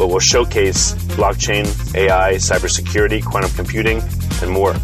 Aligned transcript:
but 0.00 0.08
will 0.08 0.18
showcase 0.18 0.94
blockchain, 1.14 1.66
AI, 1.94 2.32
cybersecurity, 2.36 3.22
quantum 3.22 3.50
computing, 3.50 4.02
and 4.40 4.50
more. 4.50 4.74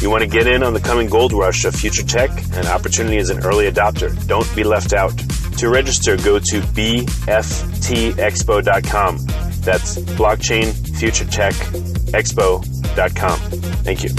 You 0.00 0.10
want 0.10 0.22
to 0.22 0.28
get 0.28 0.46
in 0.46 0.62
on 0.62 0.74
the 0.74 0.80
coming 0.80 1.08
gold 1.08 1.32
rush 1.32 1.64
of 1.64 1.74
future 1.74 2.02
tech 2.02 2.28
and 2.52 2.66
opportunity 2.66 3.16
as 3.16 3.30
an 3.30 3.42
early 3.42 3.70
adopter. 3.72 4.14
Don't 4.26 4.46
be 4.54 4.64
left 4.64 4.92
out. 4.92 5.16
To 5.56 5.70
register, 5.70 6.18
go 6.18 6.38
to 6.38 6.60
bftexpo.com. 6.60 7.26
That's 9.62 9.96
blockchain 9.96 10.98
future 10.98 11.24
tech 11.24 11.54
expo.com. 12.12 13.38
Thank 13.82 14.04
you. 14.04 14.10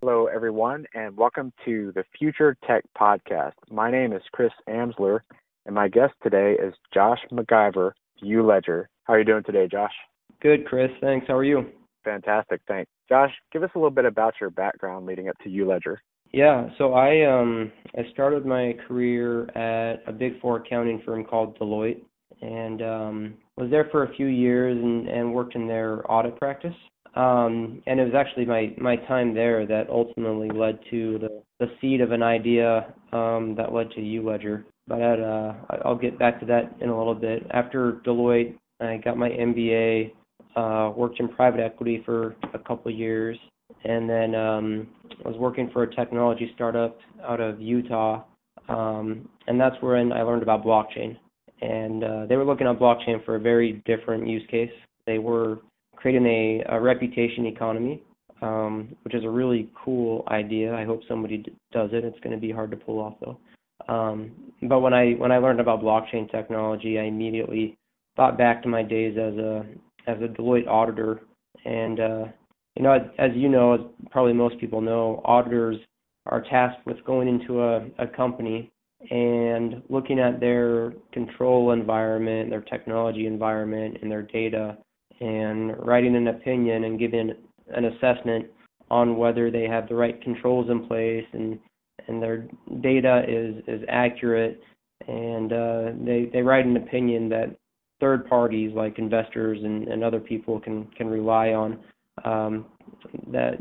Hello, 0.00 0.26
everyone, 0.26 0.86
and 0.94 1.14
welcome 1.18 1.52
to 1.66 1.92
the 1.94 2.04
Future 2.18 2.56
Tech 2.66 2.84
Podcast. 2.98 3.52
My 3.70 3.90
name 3.90 4.14
is 4.14 4.22
Chris 4.32 4.52
Amsler, 4.66 5.20
and 5.66 5.74
my 5.74 5.88
guest 5.88 6.14
today 6.22 6.56
is 6.58 6.72
Josh 6.94 7.18
McIver 8.22 8.28
ULedger. 8.28 8.84
How 9.04 9.14
are 9.14 9.18
you 9.18 9.24
doing 9.24 9.42
today, 9.44 9.68
Josh? 9.70 9.92
Good, 10.40 10.66
Chris. 10.66 10.90
Thanks. 11.00 11.26
How 11.28 11.36
are 11.36 11.44
you? 11.44 11.66
Fantastic. 12.04 12.60
Thanks. 12.68 12.90
Josh, 13.08 13.32
give 13.52 13.62
us 13.62 13.70
a 13.74 13.78
little 13.78 13.90
bit 13.90 14.04
about 14.04 14.34
your 14.40 14.50
background 14.50 15.06
leading 15.06 15.28
up 15.28 15.36
to 15.42 15.48
ULedger. 15.48 15.96
Yeah, 16.32 16.68
so 16.76 16.92
I 16.94 17.24
um 17.24 17.70
I 17.96 18.02
started 18.12 18.44
my 18.44 18.74
career 18.86 19.44
at 19.56 20.02
a 20.08 20.12
big 20.12 20.40
four 20.40 20.56
accounting 20.56 21.00
firm 21.06 21.24
called 21.24 21.58
Deloitte 21.58 22.02
and 22.42 22.82
um 22.82 23.34
was 23.56 23.70
there 23.70 23.88
for 23.90 24.02
a 24.02 24.14
few 24.14 24.26
years 24.26 24.76
and, 24.76 25.08
and 25.08 25.32
worked 25.32 25.54
in 25.54 25.68
their 25.68 26.10
audit 26.10 26.36
practice. 26.36 26.74
Um 27.14 27.80
and 27.86 28.00
it 28.00 28.04
was 28.04 28.14
actually 28.14 28.44
my 28.44 28.74
my 28.76 28.96
time 28.96 29.34
there 29.34 29.66
that 29.66 29.88
ultimately 29.88 30.50
led 30.50 30.80
to 30.90 31.18
the 31.18 31.42
the 31.60 31.70
seed 31.80 32.00
of 32.00 32.10
an 32.10 32.24
idea 32.24 32.92
um 33.12 33.54
that 33.56 33.72
led 33.72 33.90
to 33.92 34.00
ULedger 34.00 34.64
but 34.88 35.20
uh, 35.20 35.54
I'll 35.84 35.96
get 35.96 36.18
back 36.18 36.40
to 36.40 36.46
that 36.46 36.74
in 36.80 36.88
a 36.88 36.96
little 36.96 37.14
bit. 37.14 37.46
After 37.50 38.00
Deloitte, 38.06 38.56
I 38.80 38.98
got 38.98 39.16
my 39.16 39.30
MBA, 39.30 40.12
uh, 40.54 40.92
worked 40.96 41.20
in 41.20 41.28
private 41.28 41.60
equity 41.60 42.02
for 42.04 42.36
a 42.54 42.58
couple 42.58 42.92
of 42.92 42.98
years, 42.98 43.38
and 43.84 44.08
then 44.08 44.34
um, 44.34 44.88
I 45.24 45.28
was 45.28 45.38
working 45.38 45.70
for 45.72 45.82
a 45.82 45.94
technology 45.94 46.50
startup 46.54 46.98
out 47.26 47.40
of 47.40 47.60
Utah, 47.60 48.24
um, 48.68 49.28
and 49.46 49.60
that's 49.60 49.76
when 49.80 50.12
I 50.12 50.22
learned 50.22 50.42
about 50.42 50.64
blockchain. 50.64 51.16
And 51.62 52.04
uh, 52.04 52.26
they 52.26 52.36
were 52.36 52.44
looking 52.44 52.66
at 52.66 52.78
blockchain 52.78 53.24
for 53.24 53.36
a 53.36 53.40
very 53.40 53.82
different 53.86 54.26
use 54.28 54.46
case. 54.50 54.70
They 55.06 55.18
were 55.18 55.58
creating 55.96 56.26
a, 56.26 56.62
a 56.68 56.80
reputation 56.80 57.46
economy, 57.46 58.02
um, 58.42 58.94
which 59.02 59.14
is 59.14 59.24
a 59.24 59.30
really 59.30 59.70
cool 59.84 60.24
idea. 60.28 60.74
I 60.74 60.84
hope 60.84 61.00
somebody 61.08 61.38
d- 61.38 61.56
does 61.72 61.90
it. 61.92 62.04
It's 62.04 62.18
going 62.20 62.34
to 62.34 62.40
be 62.40 62.52
hard 62.52 62.70
to 62.72 62.76
pull 62.76 62.98
off 62.98 63.14
though. 63.20 63.38
Um, 63.88 64.32
but 64.62 64.80
when 64.80 64.94
I 64.94 65.12
when 65.12 65.32
I 65.32 65.38
learned 65.38 65.60
about 65.60 65.82
blockchain 65.82 66.30
technology, 66.30 66.98
I 66.98 67.04
immediately 67.04 67.76
thought 68.16 68.38
back 68.38 68.62
to 68.62 68.68
my 68.68 68.82
days 68.82 69.16
as 69.18 69.34
a 69.34 69.64
as 70.06 70.18
a 70.22 70.28
Deloitte 70.28 70.66
auditor, 70.66 71.20
and 71.64 72.00
uh, 72.00 72.24
you 72.76 72.82
know, 72.82 72.92
as, 72.92 73.02
as 73.18 73.30
you 73.34 73.48
know, 73.48 73.74
as 73.74 73.80
probably 74.10 74.32
most 74.32 74.58
people 74.58 74.80
know, 74.80 75.20
auditors 75.24 75.76
are 76.26 76.42
tasked 76.42 76.84
with 76.86 77.04
going 77.04 77.28
into 77.28 77.62
a, 77.62 77.86
a 77.98 78.06
company 78.06 78.70
and 79.10 79.82
looking 79.88 80.18
at 80.18 80.40
their 80.40 80.92
control 81.12 81.72
environment, 81.72 82.50
their 82.50 82.62
technology 82.62 83.26
environment, 83.26 83.98
and 84.02 84.10
their 84.10 84.22
data, 84.22 84.76
and 85.20 85.76
writing 85.86 86.16
an 86.16 86.28
opinion 86.28 86.84
and 86.84 86.98
giving 86.98 87.32
an 87.74 87.84
assessment 87.84 88.46
on 88.90 89.16
whether 89.16 89.50
they 89.50 89.64
have 89.64 89.88
the 89.88 89.94
right 89.94 90.20
controls 90.22 90.70
in 90.70 90.86
place 90.86 91.24
and 91.32 91.58
and 92.08 92.22
their 92.22 92.46
data 92.80 93.24
is 93.28 93.62
is 93.66 93.82
accurate, 93.88 94.60
and 95.06 95.52
uh, 95.52 95.84
they 96.04 96.30
they 96.32 96.42
write 96.42 96.66
an 96.66 96.76
opinion 96.76 97.28
that 97.30 97.56
third 98.00 98.28
parties 98.28 98.72
like 98.74 98.98
investors 98.98 99.58
and, 99.62 99.88
and 99.88 100.04
other 100.04 100.20
people 100.20 100.60
can 100.60 100.86
can 100.96 101.08
rely 101.08 101.50
on 101.50 101.78
um, 102.24 102.66
that 103.32 103.58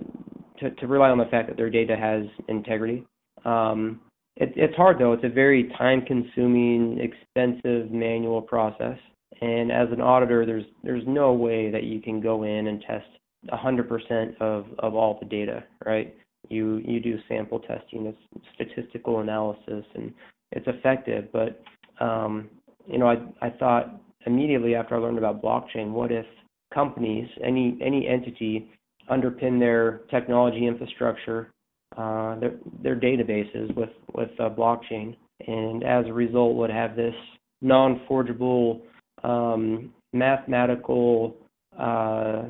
to, 0.59 0.71
to 0.71 0.87
rely 0.87 1.09
on 1.09 1.17
the 1.17 1.25
fact 1.25 1.47
that 1.47 1.57
their 1.57 1.69
data 1.69 1.95
has 1.95 2.23
integrity. 2.47 3.05
Um, 3.43 4.01
it, 4.35 4.53
it's 4.55 4.75
hard 4.75 4.99
though. 4.99 5.13
It's 5.13 5.23
a 5.23 5.29
very 5.29 5.71
time-consuming, 5.77 6.99
expensive 6.99 7.91
manual 7.91 8.41
process. 8.41 8.97
And 9.41 9.71
as 9.71 9.89
an 9.91 10.01
auditor, 10.01 10.45
there's 10.45 10.65
there's 10.83 11.03
no 11.07 11.33
way 11.33 11.69
that 11.71 11.83
you 11.83 12.01
can 12.01 12.21
go 12.21 12.43
in 12.43 12.67
and 12.67 12.81
test 12.81 13.05
100% 13.51 14.41
of 14.41 14.65
of 14.79 14.95
all 14.95 15.17
the 15.19 15.25
data, 15.25 15.63
right? 15.85 16.15
You 16.49 16.81
you 16.85 16.99
do 16.99 17.17
sample 17.27 17.59
testing, 17.59 18.05
it's 18.05 18.45
statistical 18.55 19.19
analysis, 19.19 19.85
and 19.95 20.13
it's 20.51 20.67
effective. 20.67 21.29
But 21.31 21.61
um, 21.99 22.49
you 22.87 22.97
know, 22.97 23.07
I 23.07 23.17
I 23.45 23.49
thought 23.49 24.01
immediately 24.25 24.75
after 24.75 24.95
I 24.95 24.99
learned 24.99 25.17
about 25.17 25.41
blockchain, 25.41 25.91
what 25.91 26.11
if 26.11 26.25
companies, 26.73 27.27
any 27.43 27.77
any 27.81 28.07
entity, 28.07 28.69
underpin 29.09 29.59
their 29.59 30.01
technology 30.09 30.67
infrastructure, 30.67 31.51
uh, 31.97 32.39
their 32.39 32.55
their 32.81 32.95
databases 32.95 33.75
with 33.75 33.89
with 34.13 34.29
uh, 34.39 34.49
blockchain, 34.49 35.15
and 35.47 35.83
as 35.83 36.05
a 36.07 36.13
result 36.13 36.55
would 36.55 36.69
have 36.69 36.95
this 36.95 37.15
non-forgeable 37.61 38.81
um, 39.23 39.93
mathematical 40.13 41.35
uh, 41.79 42.43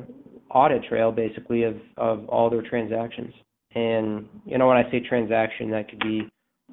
audit 0.50 0.84
trail, 0.84 1.12
basically 1.12 1.62
of 1.62 1.76
of 1.96 2.28
all 2.28 2.50
their 2.50 2.62
transactions. 2.62 3.32
And 3.76 4.26
you 4.46 4.56
know, 4.56 4.66
when 4.66 4.78
I 4.78 4.90
say 4.90 5.00
transaction, 5.00 5.70
that 5.70 5.88
could 5.90 5.98
be 6.00 6.22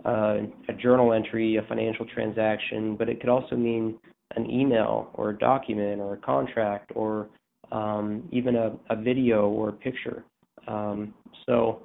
uh, 0.05 0.37
a 0.69 0.73
journal 0.73 1.11
entry, 1.11 1.57
a 1.57 1.61
financial 1.67 2.05
transaction, 2.05 2.95
but 2.95 3.09
it 3.09 3.19
could 3.19 3.29
also 3.29 3.55
mean 3.57 3.99
an 4.35 4.49
email 4.49 5.09
or 5.13 5.31
a 5.31 5.37
document 5.37 5.99
or 5.99 6.13
a 6.13 6.17
contract 6.17 6.91
or 6.95 7.27
um, 7.71 8.27
even 8.31 8.55
a, 8.55 8.71
a 8.89 8.95
video 8.95 9.49
or 9.49 9.69
a 9.69 9.73
picture. 9.73 10.23
Um, 10.67 11.13
so 11.45 11.81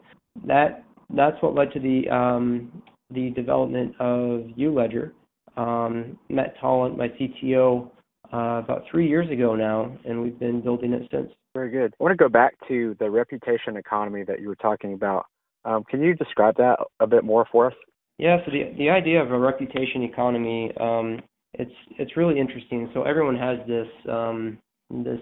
that 0.47 0.85
that's 1.15 1.37
what 1.43 1.55
led 1.55 1.73
to 1.73 1.81
the 1.81 2.09
um, 2.15 2.83
the 3.11 3.31
development 3.31 3.95
of 3.99 4.43
ULedger. 4.57 5.13
Um, 5.57 6.17
met 6.29 6.55
Tollant, 6.63 6.97
my 6.97 7.09
CTO, 7.09 7.91
uh, 8.33 8.63
about 8.63 8.85
three 8.89 9.09
years 9.09 9.29
ago 9.31 9.57
now, 9.57 9.97
and 10.05 10.23
we've 10.23 10.39
been 10.39 10.61
building 10.61 10.93
it 10.93 11.09
since. 11.11 11.33
Very 11.59 11.71
good. 11.73 11.93
I 11.99 12.05
want 12.05 12.13
to 12.13 12.17
go 12.17 12.29
back 12.29 12.55
to 12.69 12.95
the 13.01 13.11
reputation 13.11 13.77
economy 13.77 14.23
that 14.29 14.41
you 14.41 14.47
were 14.47 14.55
talking 14.55 14.93
about. 14.93 15.27
Um, 15.65 15.83
can 15.91 16.01
you 16.01 16.15
describe 16.15 16.55
that 16.59 16.77
a 17.01 17.07
bit 17.07 17.25
more 17.25 17.49
for 17.51 17.67
us? 17.67 17.75
Yeah. 18.17 18.37
So 18.47 18.53
the 18.53 18.73
the 18.79 18.89
idea 18.89 19.21
of 19.21 19.33
a 19.33 19.39
reputation 19.39 20.05
economy, 20.05 20.71
um, 20.79 21.21
it's 21.55 21.73
it's 21.99 22.17
really 22.17 22.39
interesting. 22.39 22.89
So 22.95 23.03
everyone 23.03 23.37
has 23.37 23.59
this 23.67 23.89
um, 24.09 24.59
this 24.89 25.19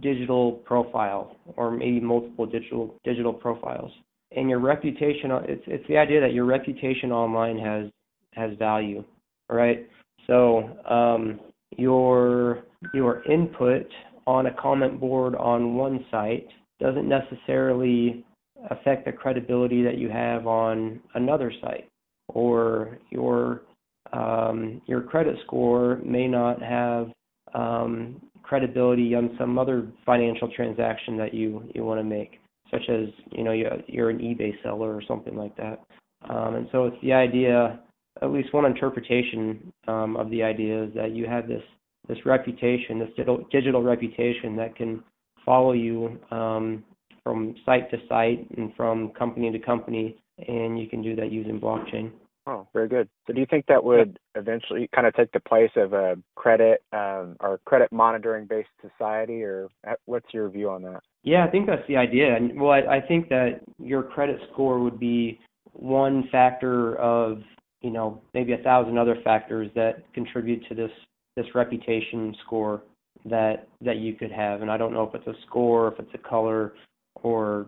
digital 0.00 0.52
profile, 0.64 1.36
or 1.56 1.72
maybe 1.72 1.98
multiple 1.98 2.46
digital 2.46 2.94
digital 3.02 3.32
profiles, 3.32 3.90
and 4.36 4.48
your 4.48 4.60
reputation. 4.60 5.32
It's 5.48 5.64
it's 5.66 5.88
the 5.88 5.98
idea 5.98 6.20
that 6.20 6.32
your 6.32 6.44
reputation 6.44 7.10
online 7.10 7.58
has 7.58 7.90
has 8.34 8.56
value, 8.58 9.02
right? 9.48 9.88
So 10.28 10.70
um, 10.88 11.40
your 11.76 12.62
your 12.94 13.24
input 13.24 13.88
on 14.26 14.46
a 14.46 14.54
comment 14.54 15.00
board 15.00 15.34
on 15.36 15.74
one 15.74 16.04
site 16.10 16.46
doesn't 16.80 17.08
necessarily 17.08 18.24
affect 18.70 19.04
the 19.04 19.12
credibility 19.12 19.82
that 19.82 19.98
you 19.98 20.08
have 20.08 20.46
on 20.46 21.00
another 21.14 21.52
site, 21.60 21.88
or 22.28 22.98
your 23.10 23.62
um, 24.12 24.80
your 24.86 25.02
credit 25.02 25.36
score 25.44 26.00
may 26.04 26.26
not 26.26 26.60
have 26.62 27.10
um, 27.54 28.20
credibility 28.42 29.14
on 29.14 29.36
some 29.38 29.58
other 29.58 29.88
financial 30.04 30.48
transaction 30.54 31.16
that 31.16 31.32
you 31.32 31.62
you 31.74 31.84
want 31.84 32.00
to 32.00 32.04
make, 32.04 32.40
such 32.70 32.88
as 32.88 33.08
you 33.30 33.44
know 33.44 33.52
you're 33.52 34.10
an 34.10 34.18
eBay 34.18 34.52
seller 34.62 34.94
or 34.94 35.02
something 35.06 35.36
like 35.36 35.56
that. 35.56 35.80
Um, 36.28 36.54
and 36.56 36.68
so 36.70 36.84
it's 36.84 36.96
the 37.02 37.12
idea, 37.12 37.80
at 38.20 38.30
least 38.30 38.52
one 38.52 38.66
interpretation 38.66 39.72
um, 39.88 40.16
of 40.16 40.28
the 40.30 40.42
idea 40.42 40.84
is 40.84 40.94
that 40.94 41.12
you 41.12 41.26
have 41.26 41.48
this 41.48 41.62
this 42.08 42.18
reputation, 42.24 42.98
this 42.98 43.08
digital, 43.10 43.44
digital 43.50 43.82
reputation 43.82 44.56
that 44.56 44.74
can 44.76 45.02
follow 45.44 45.72
you 45.72 46.18
um, 46.30 46.84
from 47.22 47.54
site 47.64 47.90
to 47.90 47.98
site 48.08 48.46
and 48.56 48.74
from 48.76 49.10
company 49.10 49.50
to 49.50 49.58
company, 49.58 50.16
and 50.48 50.78
you 50.78 50.88
can 50.88 51.02
do 51.02 51.14
that 51.16 51.30
using 51.30 51.60
blockchain. 51.60 52.10
Oh, 52.46 52.66
very 52.72 52.88
good. 52.88 53.08
So, 53.26 53.32
do 53.32 53.40
you 53.40 53.46
think 53.48 53.66
that 53.66 53.84
would 53.84 54.18
eventually 54.34 54.88
kind 54.94 55.06
of 55.06 55.14
take 55.14 55.30
the 55.32 55.40
place 55.40 55.70
of 55.76 55.92
a 55.92 56.16
credit 56.36 56.82
um, 56.92 57.36
or 57.40 57.60
credit 57.66 57.92
monitoring 57.92 58.46
based 58.46 58.68
society, 58.80 59.42
or 59.42 59.68
what's 60.06 60.32
your 60.32 60.48
view 60.48 60.70
on 60.70 60.82
that? 60.82 61.00
Yeah, 61.22 61.44
I 61.44 61.50
think 61.50 61.66
that's 61.66 61.86
the 61.86 61.96
idea. 61.96 62.34
And 62.34 62.58
well, 62.58 62.72
I, 62.72 62.96
I 62.96 63.00
think 63.06 63.28
that 63.28 63.60
your 63.78 64.02
credit 64.02 64.40
score 64.52 64.80
would 64.80 64.98
be 64.98 65.38
one 65.72 66.28
factor 66.32 66.96
of 66.96 67.38
you 67.82 67.90
know 67.90 68.22
maybe 68.32 68.54
a 68.54 68.58
thousand 68.58 68.96
other 68.96 69.16
factors 69.22 69.70
that 69.74 70.02
contribute 70.14 70.66
to 70.68 70.74
this 70.74 70.90
this 71.40 71.54
reputation 71.54 72.34
score 72.46 72.82
that 73.24 73.68
that 73.82 73.96
you 73.96 74.14
could 74.14 74.32
have. 74.32 74.62
And 74.62 74.70
I 74.70 74.76
don't 74.76 74.92
know 74.92 75.04
if 75.04 75.14
it's 75.14 75.26
a 75.26 75.40
score, 75.46 75.88
if 75.88 75.98
it's 75.98 76.14
a 76.14 76.28
color, 76.28 76.74
or 77.22 77.66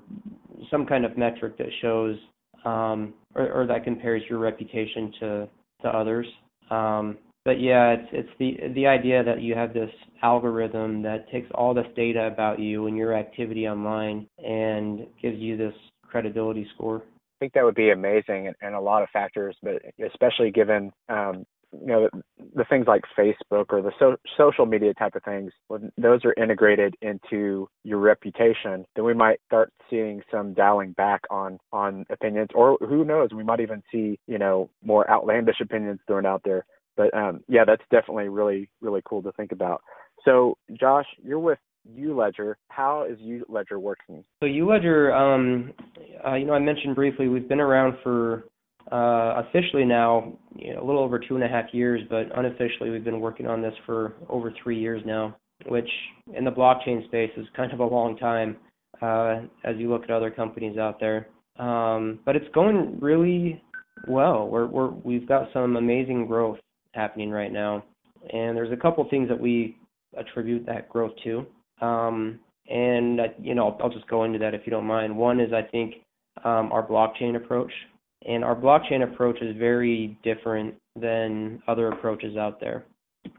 some 0.71 0.87
kind 0.87 1.05
of 1.05 1.17
metric 1.17 1.59
that 1.59 1.69
shows 1.81 2.17
um, 2.65 3.15
or, 3.35 3.53
or 3.53 3.67
that 3.67 3.85
compares 3.85 4.23
your 4.29 4.39
reputation 4.39 5.13
to 5.21 5.49
to 5.83 5.89
others. 5.89 6.27
Um, 6.71 7.19
but 7.45 7.61
yeah, 7.61 7.91
it's 7.91 8.09
it's 8.13 8.29
the 8.39 8.73
the 8.75 8.87
idea 8.87 9.25
that 9.25 9.43
you 9.43 9.55
have 9.55 9.75
this 9.75 9.91
algorithm 10.23 11.03
that 11.03 11.31
takes 11.31 11.49
all 11.55 11.75
this 11.75 11.87
data 11.97 12.27
about 12.27 12.61
you 12.61 12.87
and 12.87 12.97
your 12.97 13.15
activity 13.15 13.67
online 13.67 14.27
and 14.39 15.07
gives 15.21 15.39
you 15.39 15.57
this 15.57 15.75
credibility 16.07 16.67
score. 16.75 16.99
I 16.99 17.37
think 17.41 17.55
that 17.55 17.65
would 17.65 17.75
be 17.75 17.91
amazing 17.91 18.53
and, 18.61 18.75
a 18.75 18.81
lot 18.81 19.03
of 19.03 19.09
factors, 19.13 19.57
but 19.65 19.83
especially 20.07 20.53
given 20.53 20.93
um, 21.09 21.45
you 21.73 21.87
know 21.87 22.09
the, 22.55 22.65
things 22.65 22.87
like 22.87 23.03
Facebook 23.19 23.67
or 23.71 23.83
the 23.83 23.93
so, 23.99 24.17
social 24.37 24.67
media 24.67 24.95
type 24.95 25.15
of 25.15 25.23
things, 25.25 25.53
when 25.69 25.91
those 25.97 26.25
are 26.25 26.35
integrated 26.43 26.95
into 27.03 27.69
your 27.85 27.99
reputation, 27.99 28.85
then 28.95 29.05
we 29.05 29.15
might 29.15 29.41
start 29.47 29.73
seeing 29.89 30.23
some 30.31 30.55
dialing 30.55 30.93
back 30.93 31.23
on 31.31 31.59
on 31.73 32.05
opinions, 32.11 32.49
or 32.55 32.77
who 32.81 33.05
knows, 33.05 33.31
we 33.35 33.45
might 33.45 33.61
even 33.61 33.83
see 33.91 34.19
you 34.27 34.39
know 34.39 34.71
more 34.85 35.11
outlandish 35.11 35.61
opinions 35.61 36.01
thrown 36.07 36.27
out 36.27 36.43
there. 36.45 36.65
But 36.97 37.15
um, 37.15 37.41
yeah, 37.49 37.65
that's 37.65 37.83
definitely 37.91 38.29
really 38.29 38.69
really 38.81 39.03
cool 39.05 39.23
to 39.23 39.33
think 39.33 39.53
about. 39.53 39.83
So 40.25 40.57
Josh, 40.79 41.07
you're 41.23 41.39
with 41.39 41.59
ULedger. 41.99 42.55
How 42.69 43.05
is 43.05 43.19
ULedger 43.19 43.79
working? 43.79 44.25
So 44.41 44.47
ULedger, 44.47 45.13
um, 45.15 45.73
uh, 46.25 46.35
you 46.35 46.45
know, 46.45 46.55
I 46.55 46.59
mentioned 46.59 46.95
briefly, 46.95 47.29
we've 47.29 47.49
been 47.49 47.61
around 47.61 47.97
for 48.03 48.45
uh, 48.91 49.43
officially 49.47 49.85
now, 49.85 50.33
you 50.57 50.75
know, 50.75 50.83
a 50.83 50.85
little 50.85 51.03
over 51.03 51.19
two 51.19 51.35
and 51.35 51.45
a 51.45 51.49
half 51.49 51.67
years, 51.73 52.01
but 52.11 52.27
unofficially 52.37 52.91
we've 52.91 53.05
been 53.05 53.21
working 53.21 53.47
on 53.47 53.63
this 53.63 53.75
for 53.87 54.15
over 54.29 54.53
three 54.63 54.79
years 54.79 55.03
now, 55.07 55.37
which 55.67 55.89
in 56.37 56.45
the 56.45 56.51
blockchain 56.51 57.05
space 57.07 57.31
is 57.37 57.47
kind 57.57 57.73
of 57.73 57.81
a 57.81 57.85
long 57.85 58.17
time 58.17 58.57
uh, 59.01 59.41
as 59.65 59.77
you 59.77 59.91
look 59.91 60.05
at 60.05 60.11
other 60.11 60.31
companies 60.31 60.79
out 60.79 60.99
there. 61.01 61.29
Um, 61.59 62.21
but 62.25 62.37
it's 62.37 62.49
going 62.55 62.99
really 63.01 63.63
well. 64.09 64.49
We're, 64.49 64.67
we're, 64.67 64.91
we've 64.91 65.29
got 65.29 65.49
some 65.53 65.77
amazing 65.77 66.27
growth 66.27 66.59
happening 66.93 67.31
right 67.31 67.53
now, 67.53 67.85
and 68.33 68.57
there's 68.57 68.73
a 68.73 68.77
couple 68.77 69.07
things 69.09 69.29
that 69.29 69.39
we 69.39 69.77
attribute 70.17 70.67
that 70.67 70.89
growth 70.89 71.13
to. 71.25 71.47
Um, 71.81 72.41
and 72.69 73.21
you 73.41 73.55
know, 73.55 73.69
I'll, 73.69 73.79
I'll 73.85 73.91
just 73.91 74.07
go 74.09 74.25
into 74.25 74.39
that 74.39 74.55
if 74.55 74.63
you 74.65 74.71
don't 74.71 74.87
mind. 74.87 75.17
One 75.17 75.41
is 75.41 75.53
I 75.53 75.63
think 75.63 75.95
um, 76.45 76.73
our 76.73 76.87
blockchain 76.87 77.37
approach. 77.37 77.73
And 78.27 78.45
our 78.45 78.55
blockchain 78.55 79.03
approach 79.03 79.41
is 79.43 79.57
very 79.57 80.17
different 80.23 80.75
than 81.01 81.63
other 81.67 81.89
approaches 81.89 82.37
out 82.37 82.61
there. 82.61 82.85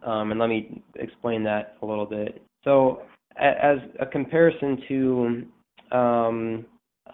Um, 0.06 0.32
and 0.32 0.40
let 0.40 0.50
me 0.50 0.82
explain 0.96 1.44
that 1.44 1.78
a 1.82 1.86
little 1.86 2.06
bit. 2.06 2.42
So, 2.64 3.04
as 3.38 3.78
a 4.00 4.06
comparison 4.06 4.82
to 4.88 5.98
um, 5.98 6.66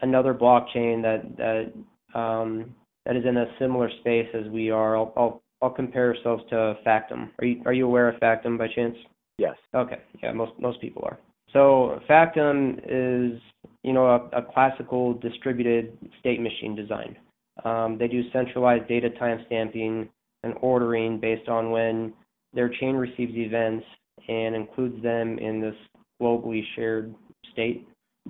another 0.02 0.34
blockchain 0.34 1.02
that 1.02 1.38
that 1.38 2.20
um, 2.20 2.76
that 3.06 3.16
is 3.16 3.24
in 3.26 3.38
a 3.38 3.46
similar 3.58 3.90
space 4.02 4.28
as 4.34 4.50
we 4.52 4.70
are, 4.70 4.98
I'll, 4.98 5.14
I'll, 5.16 5.42
I'll 5.62 5.70
compare 5.70 6.14
ourselves 6.14 6.44
to 6.50 6.76
Factom. 6.86 7.30
Are 7.40 7.46
you 7.46 7.62
are 7.66 7.74
you 7.74 7.86
aware 7.86 8.10
of 8.10 8.20
Factom 8.20 8.58
by 8.58 8.68
chance? 8.68 8.96
Yes. 9.38 9.56
Okay. 9.74 10.00
Yeah, 10.22 10.32
most 10.34 10.54
most 10.60 10.82
people 10.82 11.04
are. 11.06 11.18
So 11.54 12.00
Factom 12.10 12.80
is 12.86 13.42
you 13.84 13.94
know 13.94 14.06
a, 14.06 14.38
a 14.38 14.42
classical 14.42 15.14
distributed 15.16 15.98
state 16.20 16.42
machine 16.42 16.76
design. 16.76 17.18
Um, 17.66 17.98
they 17.98 18.08
do 18.08 18.30
centralized 18.32 18.88
data 18.88 19.10
timestamping 19.22 20.10
and 20.44 20.54
ordering 20.62 21.20
based 21.20 21.50
on 21.50 21.72
when 21.72 22.14
their 22.54 22.70
chain 22.70 22.96
receives 22.96 23.34
events 23.36 23.86
and 24.28 24.56
includes 24.56 25.02
them 25.04 25.38
in 25.40 25.60
this 25.60 25.76
globally 26.22 26.62
shared 26.76 27.14
state. 27.52 27.88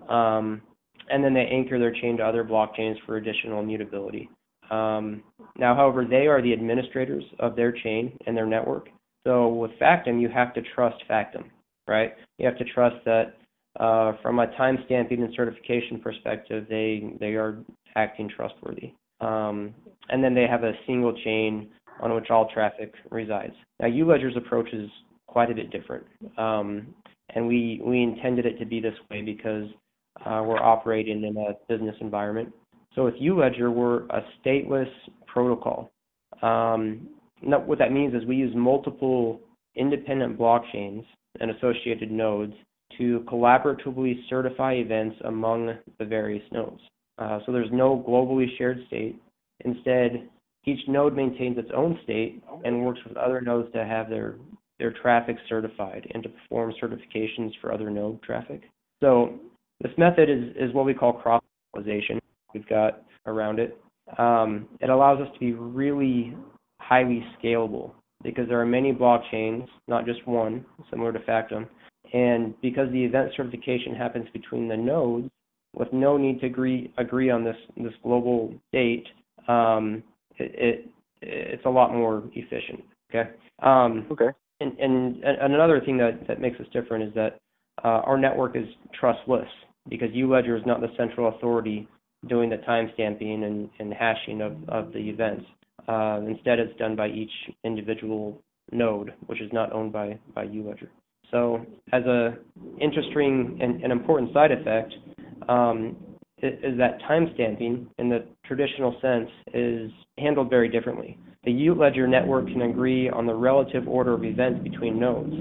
Um, 0.08 0.62
and 1.10 1.24
then 1.24 1.34
they 1.34 1.46
anchor 1.46 1.80
their 1.80 1.94
chain 1.94 2.18
to 2.18 2.24
other 2.24 2.44
blockchains 2.44 2.96
for 3.06 3.18
additional 3.18 3.60
immutability. 3.60 4.30
Um, 4.70 5.24
now, 5.58 5.76
however, 5.76 6.06
they 6.06 6.28
are 6.28 6.42
the 6.42 6.54
administrators 6.54 7.24
of 7.40 7.56
their 7.56 7.72
chain 7.72 8.16
and 8.28 8.38
their 8.38 8.46
network. 8.46 8.90
So 9.26 9.48
with 9.48 9.72
Factom, 9.82 10.22
you 10.22 10.30
have 10.30 10.54
to 10.54 10.62
trust 10.76 11.04
Factom, 11.10 11.46
right? 11.88 12.14
You 12.38 12.46
have 12.46 12.58
to 12.58 12.66
trust 12.66 12.98
that 13.06 13.36
uh, 13.80 14.14
from 14.22 14.40
a 14.40 14.48
timestamping 14.48 15.20
and 15.24 15.34
certification 15.36 16.00
perspective, 16.00 16.66
they 16.70 17.14
they 17.20 17.34
are 17.34 17.60
acting 17.96 18.30
trustworthy. 18.30 18.94
Um, 19.22 19.74
and 20.10 20.24
then 20.24 20.34
they 20.34 20.48
have 20.48 20.64
a 20.64 20.74
single 20.88 21.14
chain 21.24 21.70
on 22.02 22.14
which 22.16 22.30
all 22.30 22.50
traffic 22.54 22.94
resides. 23.12 23.54
Now, 23.80 23.88
ULedger's 23.88 24.38
approach 24.38 24.72
is 24.74 24.90
quite 25.28 25.52
a 25.52 25.56
bit 25.56 25.72
different, 25.72 26.06
um, 26.38 26.94
and 27.36 27.48
we 27.48 27.82
we 27.84 28.02
intended 28.02 28.46
it 28.46 28.58
to 28.60 28.66
be 28.66 28.80
this 28.80 28.96
way 29.12 29.22
because 29.22 29.68
uh, 30.26 30.42
we're 30.46 30.62
operating 30.62 31.24
in 31.24 31.38
a 31.38 31.54
business 31.72 31.96
environment. 32.02 32.52
So 32.96 33.06
with 33.06 33.16
ULedger, 33.16 33.72
we're 33.74 34.06
a 34.08 34.24
stateless 34.44 34.90
protocol. 35.28 35.92
Um, 36.42 37.08
what 37.42 37.80
that 37.80 37.92
means 37.92 38.14
is 38.14 38.26
we 38.26 38.36
use 38.36 38.54
multiple 38.56 39.40
independent 39.76 40.38
blockchains 40.38 41.06
and 41.40 41.52
associated 41.52 42.12
nodes 42.12 42.54
to 42.98 43.24
collaboratively 43.28 44.16
certify 44.30 44.74
events 44.74 45.16
among 45.26 45.74
the 46.00 46.06
various 46.06 46.44
nodes. 46.52 46.82
Uh, 47.20 47.40
so 47.46 47.52
there's 47.52 47.70
no 47.72 48.04
globally 48.08 48.46
shared 48.58 48.80
state. 48.88 49.22
Instead, 49.66 50.30
each 50.66 50.80
node 50.88 51.16
maintains 51.16 51.58
its 51.58 51.70
own 51.76 52.00
state 52.04 52.42
and 52.64 52.86
works 52.86 53.00
with 53.08 53.18
other 53.18 53.42
nodes 53.42 53.72
to 53.74 53.86
have 53.86 54.10
their 54.10 54.36
their 54.80 54.94
traffic 55.02 55.36
certified 55.50 56.08
and 56.14 56.24
to 56.24 56.30
perform 56.30 56.74
certifications 56.82 57.52
for 57.60 57.74
other 57.74 57.90
node 57.90 58.22
traffic. 58.24 58.62
So 59.02 59.38
this 59.82 59.92
method 59.98 60.30
is, 60.30 60.56
is 60.56 60.74
what 60.74 60.86
we 60.86 60.94
call 60.94 61.12
cross-localization. 61.12 62.18
We've 62.54 62.68
got 62.68 63.04
around 63.26 63.60
it. 63.60 63.78
Um, 64.18 64.70
it 64.80 64.90
allows 64.90 65.20
us 65.20 65.28
to 65.34 65.40
be 65.40 65.52
really 65.52 66.34
highly 66.80 67.26
scalable 67.38 67.92
because 68.24 68.48
there 68.48 68.60
are 68.62 68.66
many 68.66 68.94
blockchains, 68.94 69.68
not 69.90 70.06
just 70.06 70.26
one, 70.26 70.66
similar 70.90 71.12
to 71.12 71.20
Factom. 71.20 71.68
And 72.14 72.60
because 72.62 72.90
the 72.92 73.04
event 73.04 73.32
certification 73.36 73.94
happens 73.96 74.28
between 74.32 74.70
the 74.70 74.78
nodes, 74.78 75.30
with 75.80 75.92
no 75.94 76.18
need 76.18 76.42
to 76.42 76.46
agree 76.46 76.94
agree 76.98 77.30
on 77.30 77.44
this 77.44 77.56
this 77.78 77.94
global 78.04 78.54
date, 78.72 79.08
um, 79.48 80.04
it, 80.38 80.52
it 80.56 80.90
it's 81.22 81.66
a 81.66 81.70
lot 81.70 81.94
more 81.94 82.24
efficient. 82.34 82.84
Okay. 83.10 83.30
Um, 83.64 84.06
okay. 84.12 84.30
And, 84.62 84.78
and 84.78 85.24
another 85.24 85.82
thing 85.82 85.98
that 85.98 86.28
that 86.28 86.42
makes 86.42 86.60
us 86.60 86.68
different 86.74 87.06
is 87.06 87.14
that 87.16 87.40
uh, 87.84 88.02
our 88.06 88.18
network 88.18 88.56
is 88.56 88.66
trustless 89.00 89.48
because 89.90 90.10
ULedger 90.10 90.58
is 90.58 90.66
not 90.66 90.82
the 90.82 90.90
central 90.98 91.30
authority 91.36 91.88
doing 92.28 92.50
the 92.50 92.58
timestamping 92.58 93.44
and, 93.44 93.70
and 93.80 93.94
hashing 93.94 94.42
of, 94.42 94.58
of 94.68 94.92
the 94.92 95.00
events. 95.00 95.46
Uh, 95.88 96.20
instead, 96.28 96.60
it's 96.60 96.78
done 96.78 96.96
by 96.96 97.08
each 97.08 97.32
individual 97.64 98.42
node, 98.72 99.14
which 99.28 99.42
is 99.42 99.52
not 99.54 99.72
owned 99.72 99.94
by, 99.94 100.20
by 100.36 100.46
ULedger. 100.46 100.90
So, 101.32 101.66
as 101.94 102.04
a 102.04 102.36
interesting 102.82 103.58
and, 103.62 103.82
and 103.82 103.92
important 103.92 104.34
side 104.34 104.52
effect, 104.52 104.94
um, 105.48 105.96
is 106.42 106.78
that 106.78 107.00
timestamping 107.10 107.88
in 107.98 108.10
the 108.10 108.26
traditional 108.46 108.98
sense 109.02 109.30
is 109.54 109.92
handled 110.18 110.50
very 110.50 110.70
differently. 110.70 111.18
The 111.44 111.52
ULedger 111.52 112.08
network 112.08 112.48
can 112.48 112.64
agree 112.64 113.10
on 113.10 113.26
the 113.26 113.34
relative 113.34 113.88
order 113.88 114.14
of 114.14 114.24
events 114.24 114.62
between 114.64 115.00
nodes 115.00 115.34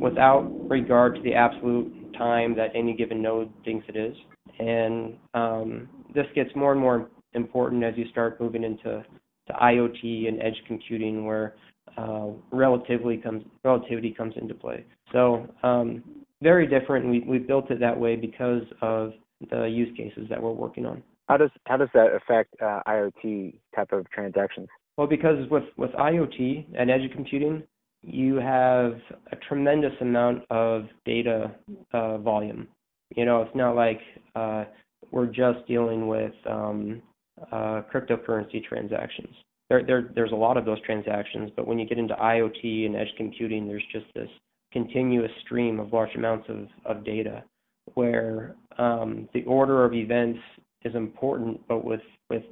without 0.00 0.50
regard 0.68 1.14
to 1.16 1.22
the 1.22 1.34
absolute 1.34 2.14
time 2.16 2.54
that 2.56 2.70
any 2.74 2.94
given 2.94 3.22
node 3.22 3.50
thinks 3.64 3.86
it 3.88 3.96
is. 3.96 4.16
And 4.58 5.16
um, 5.34 5.88
this 6.14 6.26
gets 6.34 6.50
more 6.54 6.72
and 6.72 6.80
more 6.80 7.08
important 7.34 7.84
as 7.84 7.94
you 7.96 8.06
start 8.10 8.40
moving 8.40 8.64
into 8.64 9.04
to 9.46 9.52
IoT 9.54 10.28
and 10.28 10.40
edge 10.42 10.60
computing, 10.66 11.24
where 11.24 11.54
uh, 11.96 12.28
relatively 12.50 13.16
comes 13.16 13.44
relativity 13.64 14.12
comes 14.12 14.34
into 14.36 14.54
play. 14.54 14.84
So 15.12 15.46
um, 15.62 16.02
very 16.42 16.66
different. 16.66 17.08
We 17.08 17.20
we 17.20 17.38
built 17.38 17.70
it 17.70 17.80
that 17.80 17.98
way 17.98 18.16
because 18.16 18.62
of 18.80 19.12
the 19.50 19.64
use 19.64 19.94
cases 19.96 20.26
that 20.30 20.42
we're 20.42 20.52
working 20.52 20.86
on. 20.86 21.02
How 21.28 21.36
does 21.36 21.50
how 21.66 21.76
does 21.76 21.88
that 21.94 22.08
affect 22.14 22.54
uh, 22.60 22.80
IoT 22.86 23.54
type 23.74 23.92
of 23.92 24.10
transactions? 24.10 24.68
Well, 24.96 25.06
because 25.06 25.48
with 25.50 25.64
with 25.76 25.90
IoT 25.92 26.66
and 26.76 26.90
edge 26.90 27.10
computing, 27.14 27.62
you 28.02 28.36
have 28.36 28.94
a 29.30 29.36
tremendous 29.48 29.92
amount 30.00 30.42
of 30.50 30.86
data 31.04 31.52
uh, 31.92 32.18
volume. 32.18 32.68
You 33.16 33.24
know, 33.24 33.42
it's 33.42 33.54
not 33.54 33.76
like 33.76 34.00
uh, 34.34 34.64
we're 35.10 35.26
just 35.26 35.66
dealing 35.66 36.08
with 36.08 36.32
um, 36.48 37.02
uh, 37.52 37.82
cryptocurrency 37.92 38.64
transactions. 38.64 39.34
There, 39.68 39.82
there, 39.84 40.10
there's 40.14 40.32
a 40.32 40.36
lot 40.36 40.56
of 40.56 40.64
those 40.64 40.80
transactions, 40.82 41.50
but 41.56 41.66
when 41.66 41.78
you 41.78 41.86
get 41.86 41.98
into 41.98 42.14
IoT 42.14 42.86
and 42.86 42.96
edge 42.96 43.12
computing, 43.16 43.66
there's 43.66 43.84
just 43.92 44.06
this 44.14 44.28
continuous 44.72 45.30
stream 45.44 45.80
of 45.80 45.92
large 45.92 46.14
amounts 46.14 46.48
of, 46.48 46.66
of 46.84 47.04
data 47.04 47.44
where 47.94 48.54
um, 48.78 49.28
the 49.34 49.44
order 49.44 49.84
of 49.84 49.94
events 49.94 50.38
is 50.84 50.94
important, 50.94 51.60
but 51.68 51.84
with, 51.84 52.00
with 52.30 52.42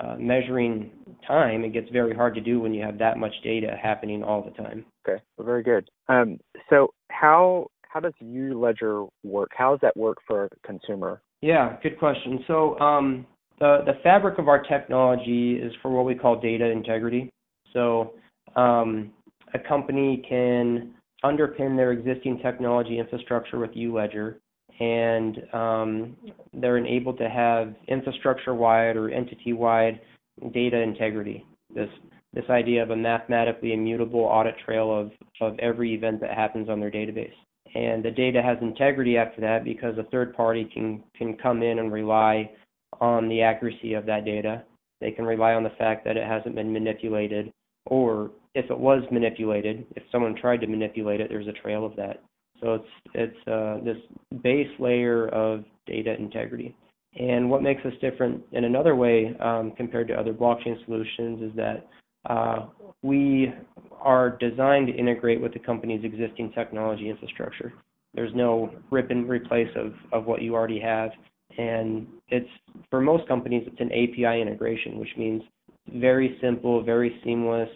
uh, 0.00 0.16
measuring 0.18 0.90
time, 1.26 1.64
it 1.64 1.72
gets 1.72 1.88
very 1.90 2.14
hard 2.14 2.34
to 2.34 2.40
do 2.40 2.60
when 2.60 2.72
you 2.72 2.84
have 2.84 2.98
that 2.98 3.18
much 3.18 3.32
data 3.42 3.76
happening 3.80 4.22
all 4.22 4.42
the 4.42 4.50
time. 4.62 4.84
Okay, 5.06 5.22
well, 5.36 5.46
very 5.46 5.62
good. 5.62 5.88
Um, 6.08 6.38
so 6.70 6.88
how 7.10 7.68
how 7.82 8.00
does 8.00 8.12
ULedger 8.22 9.08
work? 9.24 9.50
How 9.56 9.72
does 9.72 9.80
that 9.80 9.96
work 9.96 10.18
for 10.26 10.44
a 10.44 10.48
consumer? 10.66 11.22
Yeah, 11.40 11.76
good 11.82 11.98
question. 11.98 12.44
So 12.46 12.78
um, 12.78 13.26
the 13.58 13.78
the 13.86 13.94
fabric 14.02 14.38
of 14.38 14.48
our 14.48 14.62
technology 14.62 15.54
is 15.54 15.72
for 15.82 15.90
what 15.90 16.04
we 16.04 16.14
call 16.14 16.40
data 16.40 16.70
integrity. 16.70 17.32
So 17.72 18.14
um, 18.54 19.12
a 19.54 19.58
company 19.58 20.24
can 20.28 20.94
underpin 21.24 21.76
their 21.76 21.92
existing 21.92 22.38
technology 22.42 22.98
infrastructure 22.98 23.58
with 23.58 23.72
ULedger, 23.72 24.36
and 24.80 25.42
um, 25.54 26.16
they're 26.52 26.76
enabled 26.78 27.18
to 27.18 27.28
have 27.28 27.74
infrastructure-wide 27.88 28.96
or 28.96 29.10
entity-wide 29.10 30.00
data 30.52 30.80
integrity. 30.80 31.44
This 31.74 31.88
this 32.34 32.44
idea 32.50 32.82
of 32.82 32.90
a 32.90 32.96
mathematically 32.96 33.72
immutable 33.72 34.20
audit 34.20 34.56
trail 34.62 34.94
of, 34.94 35.10
of 35.40 35.58
every 35.58 35.94
event 35.94 36.20
that 36.20 36.34
happens 36.34 36.68
on 36.68 36.78
their 36.78 36.90
database. 36.90 37.32
And 37.74 38.04
the 38.04 38.10
data 38.10 38.42
has 38.42 38.58
integrity 38.60 39.16
after 39.16 39.40
that 39.40 39.64
because 39.64 39.96
a 39.96 40.04
third 40.10 40.36
party 40.36 40.68
can, 40.72 41.02
can 41.16 41.38
come 41.38 41.62
in 41.62 41.78
and 41.78 41.90
rely 41.90 42.50
on 43.00 43.30
the 43.30 43.40
accuracy 43.40 43.94
of 43.94 44.04
that 44.06 44.26
data. 44.26 44.62
They 45.00 45.12
can 45.12 45.24
rely 45.24 45.54
on 45.54 45.62
the 45.62 45.72
fact 45.78 46.04
that 46.04 46.18
it 46.18 46.26
hasn't 46.26 46.54
been 46.54 46.72
manipulated, 46.72 47.50
or 47.86 48.30
if 48.54 48.70
it 48.70 48.78
was 48.78 49.02
manipulated, 49.10 49.86
if 49.96 50.02
someone 50.12 50.34
tried 50.34 50.60
to 50.60 50.66
manipulate 50.66 51.20
it, 51.20 51.28
there's 51.30 51.48
a 51.48 51.52
trail 51.52 51.86
of 51.86 51.96
that. 51.96 52.22
So 52.60 52.74
it's 52.74 52.88
it's 53.14 53.48
uh, 53.48 53.78
this 53.84 53.96
base 54.42 54.68
layer 54.78 55.28
of 55.28 55.64
data 55.86 56.14
integrity. 56.18 56.74
And 57.18 57.50
what 57.50 57.62
makes 57.62 57.84
us 57.86 57.92
different 58.00 58.42
in 58.52 58.64
another 58.64 58.94
way 58.94 59.34
um, 59.40 59.72
compared 59.76 60.08
to 60.08 60.14
other 60.14 60.34
blockchain 60.34 60.84
solutions 60.84 61.42
is 61.42 61.56
that 61.56 61.88
uh, 62.28 62.66
we 63.02 63.52
are 64.00 64.36
designed 64.38 64.88
to 64.88 64.92
integrate 64.92 65.40
with 65.40 65.52
the 65.52 65.58
company's 65.58 66.04
existing 66.04 66.52
technology 66.52 67.08
infrastructure. 67.08 67.72
There's 68.14 68.34
no 68.34 68.70
rip 68.90 69.10
and 69.10 69.28
replace 69.28 69.68
of, 69.76 69.94
of 70.12 70.26
what 70.26 70.42
you 70.42 70.54
already 70.54 70.80
have. 70.80 71.10
And 71.58 72.06
it's 72.28 72.48
for 72.90 73.00
most 73.00 73.26
companies, 73.28 73.66
it's 73.66 73.80
an 73.80 73.92
API 73.92 74.42
integration, 74.42 74.98
which 74.98 75.08
means 75.16 75.42
very 75.94 76.36
simple, 76.42 76.82
very 76.82 77.18
seamless. 77.24 77.70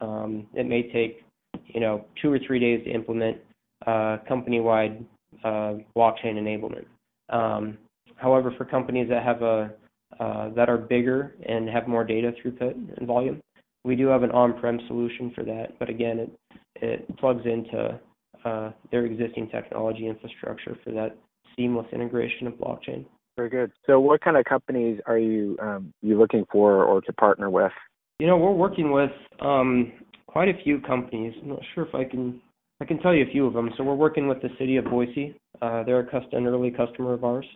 Um, 0.00 0.46
it 0.54 0.66
may 0.66 0.90
take 0.90 1.22
you 1.66 1.80
know 1.80 2.04
two 2.20 2.32
or 2.32 2.38
three 2.46 2.58
days 2.58 2.84
to 2.84 2.90
implement 2.90 3.38
uh, 3.86 4.18
company-wide 4.28 5.04
uh, 5.44 5.74
blockchain 5.96 6.36
enablement. 6.36 6.86
Um, 7.28 7.78
however, 8.16 8.52
for 8.56 8.64
companies 8.64 9.08
that 9.08 9.24
have 9.24 9.42
a 9.42 9.70
uh, 10.18 10.50
that 10.54 10.68
are 10.68 10.76
bigger 10.76 11.36
and 11.48 11.68
have 11.68 11.86
more 11.86 12.04
data 12.04 12.32
throughput 12.32 12.74
and 12.74 13.06
volume, 13.06 13.40
we 13.84 13.94
do 13.94 14.08
have 14.08 14.22
an 14.22 14.30
on-prem 14.32 14.80
solution 14.88 15.32
for 15.34 15.44
that. 15.44 15.78
But 15.78 15.88
again, 15.88 16.18
it 16.18 16.30
it 16.76 17.16
plugs 17.18 17.44
into 17.46 17.98
uh, 18.44 18.70
their 18.90 19.04
existing 19.06 19.48
technology 19.50 20.06
infrastructure 20.06 20.76
for 20.84 20.92
that 20.92 21.16
seamless 21.56 21.86
integration 21.92 22.46
of 22.46 22.54
blockchain. 22.54 23.04
Very 23.36 23.50
good. 23.50 23.72
So, 23.86 24.00
what 24.00 24.20
kind 24.20 24.36
of 24.36 24.44
companies 24.44 25.00
are 25.06 25.18
you 25.18 25.56
um, 25.62 25.92
you 26.02 26.18
looking 26.18 26.44
for 26.50 26.84
or 26.84 27.00
to 27.02 27.12
partner 27.14 27.48
with? 27.48 27.72
You 28.18 28.26
know, 28.26 28.36
we're 28.36 28.52
working 28.52 28.92
with 28.92 29.12
um, 29.40 29.92
quite 30.26 30.48
a 30.48 30.62
few 30.62 30.80
companies. 30.80 31.32
I'm 31.42 31.48
not 31.48 31.60
sure 31.74 31.86
if 31.86 31.94
I 31.94 32.04
can 32.04 32.40
I 32.80 32.86
can 32.86 32.98
tell 32.98 33.14
you 33.14 33.26
a 33.26 33.30
few 33.30 33.46
of 33.46 33.52
them. 33.52 33.70
So 33.76 33.84
we're 33.84 33.94
working 33.94 34.26
with 34.26 34.40
the 34.40 34.48
city 34.58 34.76
of 34.76 34.86
Boise. 34.86 35.36
Uh, 35.60 35.82
they're 35.84 36.00
a 36.00 36.04
custom, 36.04 36.38
an 36.38 36.46
early 36.46 36.70
customer 36.70 37.12
of 37.12 37.24
ours. 37.24 37.46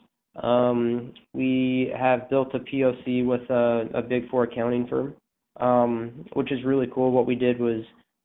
Um, 0.43 1.13
we 1.33 1.93
have 1.97 2.29
built 2.29 2.55
a 2.55 2.59
POC 2.59 3.25
with 3.25 3.49
a, 3.51 3.89
a 3.95 4.03
big 4.03 4.29
four 4.29 4.45
accounting 4.45 4.87
firm, 4.87 5.15
um, 5.61 6.27
which 6.35 6.53
is 6.53 6.65
really 6.65 6.89
cool. 6.93 7.11
What 7.13 7.27
we 7.27 7.37
did 7.37 7.59
was 7.59 7.83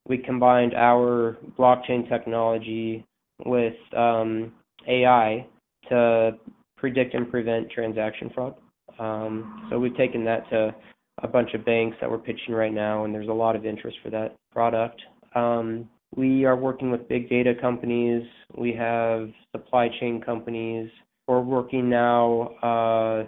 we 0.07 0.17
combined 0.17 0.73
our 0.73 1.37
blockchain 1.57 2.09
technology 2.09 3.05
with 3.45 3.75
um, 3.95 4.51
AI 4.87 5.45
to 5.87 6.31
predict 6.77 7.13
and 7.13 7.29
prevent 7.29 7.69
transaction 7.71 8.31
fraud. 8.33 8.55
Um, 8.97 9.67
so 9.69 9.79
we've 9.79 9.95
taken 9.95 10.25
that 10.25 10.49
to 10.49 10.75
a 11.21 11.27
bunch 11.27 11.53
of 11.53 11.63
banks 11.63 11.95
that 12.01 12.09
we're 12.09 12.17
pitching 12.17 12.53
right 12.53 12.73
now, 12.73 13.05
and 13.05 13.13
there's 13.13 13.27
a 13.27 13.33
lot 13.33 13.55
of 13.55 13.65
interest 13.65 13.97
for 14.03 14.09
that 14.09 14.35
product. 14.51 15.01
Um, 15.35 15.87
we 16.15 16.45
are 16.45 16.55
working 16.55 16.91
with 16.91 17.07
big 17.07 17.29
data 17.29 17.53
companies. 17.59 18.23
We 18.57 18.73
have 18.73 19.29
supply 19.51 19.89
chain 19.99 20.21
companies. 20.21 20.89
We're 21.27 21.41
working 21.41 21.89
now 21.89 22.49
uh, 22.63 23.27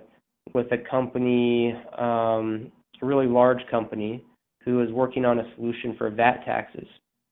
with 0.53 0.71
a 0.71 0.77
company, 0.89 1.73
um, 1.97 2.71
a 3.01 3.05
really 3.05 3.27
large 3.27 3.61
company, 3.69 4.25
who 4.65 4.81
is 4.81 4.91
working 4.91 5.25
on 5.25 5.39
a 5.39 5.55
solution 5.55 5.95
for 5.97 6.09
VAT 6.09 6.43
taxes 6.45 6.87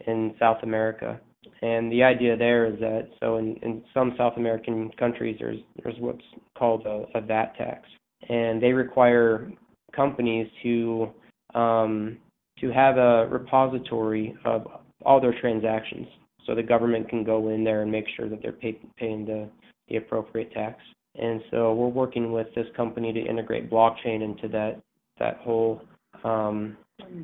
in 0.05 0.35
South 0.39 0.59
America. 0.63 1.19
And 1.61 1.91
the 1.91 2.03
idea 2.03 2.37
there 2.37 2.67
is 2.67 2.79
that 2.79 3.09
so 3.19 3.37
in, 3.37 3.55
in 3.63 3.83
some 3.93 4.13
South 4.17 4.33
American 4.37 4.91
countries 4.99 5.37
there's 5.39 5.59
there's 5.83 5.95
what's 5.99 6.23
called 6.57 6.85
a, 6.85 7.05
a 7.17 7.21
VAT 7.21 7.55
tax, 7.57 7.87
and 8.29 8.61
they 8.61 8.71
require 8.71 9.51
companies 9.95 10.47
to 10.63 11.09
um, 11.55 12.17
to 12.59 12.71
have 12.71 12.97
a 12.97 13.27
repository 13.29 14.35
of 14.45 14.67
all 15.05 15.21
their 15.21 15.39
transactions. 15.39 16.07
So 16.45 16.55
the 16.55 16.63
government 16.63 17.09
can 17.09 17.23
go 17.23 17.49
in 17.49 17.63
there 17.63 17.83
and 17.83 17.91
make 17.91 18.05
sure 18.15 18.27
that 18.29 18.41
they're 18.41 18.51
pay, 18.51 18.79
paying 18.97 19.25
the, 19.25 19.49
the 19.87 19.97
appropriate 19.97 20.51
tax. 20.51 20.81
And 21.15 21.41
so 21.51 21.73
we're 21.73 21.87
working 21.87 22.31
with 22.31 22.47
this 22.55 22.67
company 22.75 23.11
to 23.13 23.19
integrate 23.19 23.69
blockchain 23.69 24.23
into 24.23 24.47
that 24.49 24.81
that 25.19 25.37
whole 25.37 25.81
um, 26.23 26.77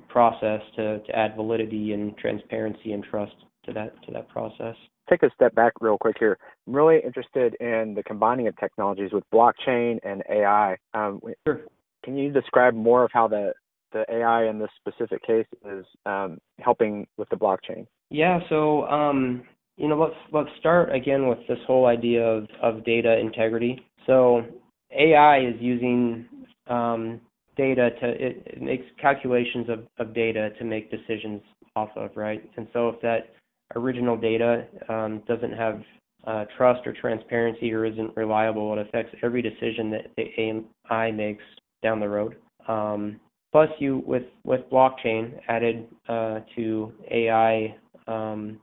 process 0.09 0.61
to, 0.75 0.99
to 0.99 1.15
add 1.15 1.35
validity 1.35 1.93
and 1.93 2.17
transparency 2.17 2.91
and 2.91 3.03
trust 3.03 3.33
to 3.65 3.73
that 3.73 3.93
to 4.05 4.11
that 4.11 4.27
process. 4.29 4.75
Take 5.09 5.23
a 5.23 5.29
step 5.35 5.53
back 5.53 5.73
real 5.81 5.97
quick 5.99 6.17
here. 6.19 6.37
I'm 6.67 6.73
really 6.73 6.99
interested 7.03 7.55
in 7.59 7.93
the 7.95 8.03
combining 8.03 8.47
of 8.47 8.57
technologies 8.57 9.11
with 9.11 9.23
blockchain 9.33 9.99
and 10.03 10.23
AI. 10.29 10.77
Um, 10.93 11.21
sure. 11.47 11.61
Can 12.03 12.17
you 12.17 12.31
describe 12.31 12.73
more 12.73 13.03
of 13.03 13.11
how 13.13 13.27
the 13.27 13.53
the 13.91 14.05
AI 14.11 14.47
in 14.47 14.59
this 14.59 14.69
specific 14.77 15.25
case 15.25 15.45
is 15.65 15.85
um, 16.05 16.37
helping 16.59 17.07
with 17.17 17.29
the 17.29 17.35
blockchain? 17.35 17.87
Yeah, 18.09 18.39
so 18.49 18.85
um, 18.87 19.43
you 19.77 19.87
know, 19.87 19.99
let's 19.99 20.15
let's 20.31 20.49
start 20.59 20.93
again 20.93 21.27
with 21.27 21.39
this 21.47 21.59
whole 21.67 21.85
idea 21.85 22.23
of, 22.23 22.47
of 22.61 22.85
data 22.85 23.17
integrity. 23.19 23.83
So 24.05 24.43
AI 24.91 25.39
is 25.39 25.55
using 25.59 26.25
um, 26.67 27.21
data 27.57 27.89
to 28.01 28.09
it, 28.09 28.43
it, 28.45 28.61
makes 28.61 28.85
calculations 29.01 29.67
of, 29.69 29.87
of 29.97 30.13
data 30.13 30.49
to 30.59 30.65
make 30.65 30.91
decisions 30.91 31.41
off 31.75 31.89
of, 31.95 32.11
right? 32.15 32.43
And 32.57 32.67
so 32.73 32.89
if 32.89 33.01
that 33.01 33.33
original 33.75 34.17
data 34.17 34.65
um, 34.89 35.23
doesn't 35.27 35.53
have 35.53 35.81
uh, 36.25 36.45
trust 36.57 36.85
or 36.85 36.93
transparency 36.93 37.71
or 37.73 37.85
isn't 37.85 38.15
reliable, 38.15 38.73
it 38.73 38.87
affects 38.87 39.15
every 39.23 39.41
decision 39.41 39.91
that 39.91 40.07
the 40.17 40.55
AI 40.87 41.11
makes 41.11 41.43
down 41.83 41.99
the 41.99 42.09
road. 42.09 42.35
Um, 42.67 43.19
plus, 43.55 43.69
you 43.79 44.03
with 44.05 44.23
with 44.43 44.69
blockchain 44.69 45.31
added 45.47 45.87
uh, 46.09 46.41
to 46.57 46.91
AI 47.09 47.73
um, 48.05 48.59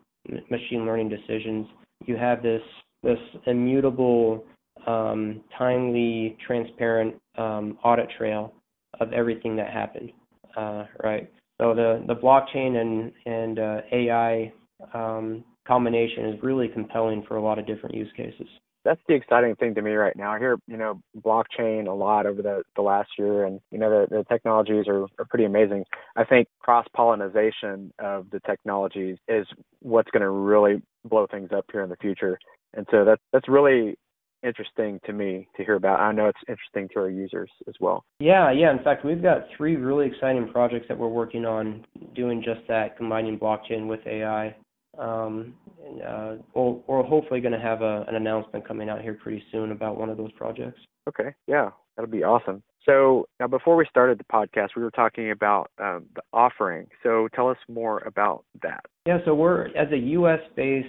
machine 0.50 0.84
learning 0.84 1.08
decisions, 1.08 1.66
you 2.04 2.14
have 2.14 2.42
this 2.42 2.61
this 3.02 3.18
immutable, 3.46 4.44
um, 4.87 5.40
timely, 5.56 6.37
transparent 6.46 7.14
um, 7.38 7.78
audit 7.82 8.06
trail 8.18 8.52
of 9.00 9.11
everything 9.14 9.56
that 9.56 9.72
happened, 9.72 10.12
uh, 10.58 10.84
right? 11.02 11.32
So 11.58 11.75
the 11.75 12.04
the 12.06 12.14
blockchain 12.14 12.76
and 12.76 13.12
and 13.25 13.58
uh, 13.58 13.80
AI 13.92 14.52
um, 14.92 15.42
combination 15.66 16.26
is 16.26 16.42
really 16.42 16.68
compelling 16.68 17.25
for 17.26 17.38
a 17.38 17.42
lot 17.42 17.58
of 17.58 17.66
different 17.66 17.94
use 17.94 18.12
cases. 18.14 18.46
That's 18.85 19.01
the 19.07 19.15
exciting 19.15 19.55
thing 19.57 19.75
to 19.75 19.83
me 19.83 19.93
right 19.93 20.17
now. 20.17 20.33
I 20.33 20.39
hear, 20.39 20.59
you 20.67 20.77
know, 20.77 21.01
blockchain 21.25 21.87
a 21.87 21.93
lot 21.93 22.27
over 22.27 22.43
the, 22.43 22.62
the 22.75 22.83
last 22.83 23.11
year 23.19 23.45
and, 23.45 23.61
you 23.71 23.79
know, 23.79 23.91
the, 23.91 24.17
the 24.17 24.25
technologies 24.25 24.87
are, 24.89 25.05
are 25.19 25.25
pretty 25.29 25.45
amazing. 25.45 25.85
I 26.17 26.25
think 26.25 26.49
cross 26.61 26.87
pollination 26.95 27.93
of 27.99 28.31
the 28.31 28.41
technologies 28.47 29.19
is 29.29 29.47
what's 29.81 30.11
going 30.11 30.23
to 30.23 30.31
really 30.31 30.83
blow 31.05 31.27
things 31.31 31.51
up 31.57 31.67
here 31.73 31.83
in 31.83 31.91
the 31.91 31.97
future. 31.97 32.39
And 32.75 32.87
so 32.91 33.05
that's 33.05 33.23
that's 33.33 33.49
really 33.49 33.97
interesting 34.43 35.01
to 35.07 35.12
me 35.12 35.49
to 35.57 35.65
hear 35.65 35.75
about. 35.75 36.01
I 36.01 36.12
know 36.12 36.27
it's 36.27 36.41
interesting 36.49 36.89
to 36.95 37.01
our 37.01 37.11
users 37.11 37.51
as 37.69 37.75
well. 37.81 38.05
Yeah, 38.19 38.51
yeah. 38.51 38.73
In 38.77 38.83
fact, 38.83 39.05
we've 39.05 39.23
got 39.23 39.47
three 39.57 39.77
really 39.77 40.07
exciting 40.07 40.49
projects 40.49 40.87
that 40.89 40.99
we're 40.99 41.09
working 41.09 41.45
on 41.45 41.85
doing 42.15 42.43
just 42.45 42.67
that, 42.69 42.97
combining 42.97 43.39
blockchain 43.39 43.87
with 43.87 44.01
AI. 44.07 44.55
Um, 44.99 45.54
and, 45.87 46.02
uh, 46.02 46.34
we're, 46.54 46.76
we're 46.87 47.02
hopefully 47.02 47.40
going 47.40 47.52
to 47.52 47.61
have 47.61 47.82
a, 47.82 48.04
an 48.08 48.14
announcement 48.14 48.66
coming 48.66 48.88
out 48.88 49.00
here 49.00 49.14
pretty 49.14 49.42
soon 49.50 49.72
about 49.72 49.99
one 49.99 50.11
of 50.11 50.16
those 50.16 50.32
projects. 50.32 50.80
Okay, 51.08 51.34
yeah, 51.46 51.70
that'll 51.96 52.11
be 52.11 52.22
awesome. 52.22 52.62
So 52.84 53.26
now, 53.38 53.46
before 53.46 53.76
we 53.76 53.87
started 53.88 54.18
the 54.18 54.25
podcast, 54.25 54.70
we 54.76 54.82
were 54.82 54.90
talking 54.90 55.30
about 55.30 55.70
um, 55.78 56.06
the 56.14 56.22
offering. 56.32 56.88
So 57.02 57.28
tell 57.34 57.49
us 57.49 57.56
more 57.68 58.00
about 58.00 58.44
that. 58.62 58.84
Yeah, 59.06 59.18
so 59.25 59.34
we're 59.34 59.66
as 59.76 59.90
a 59.92 59.96
U.S.-based 59.99 60.84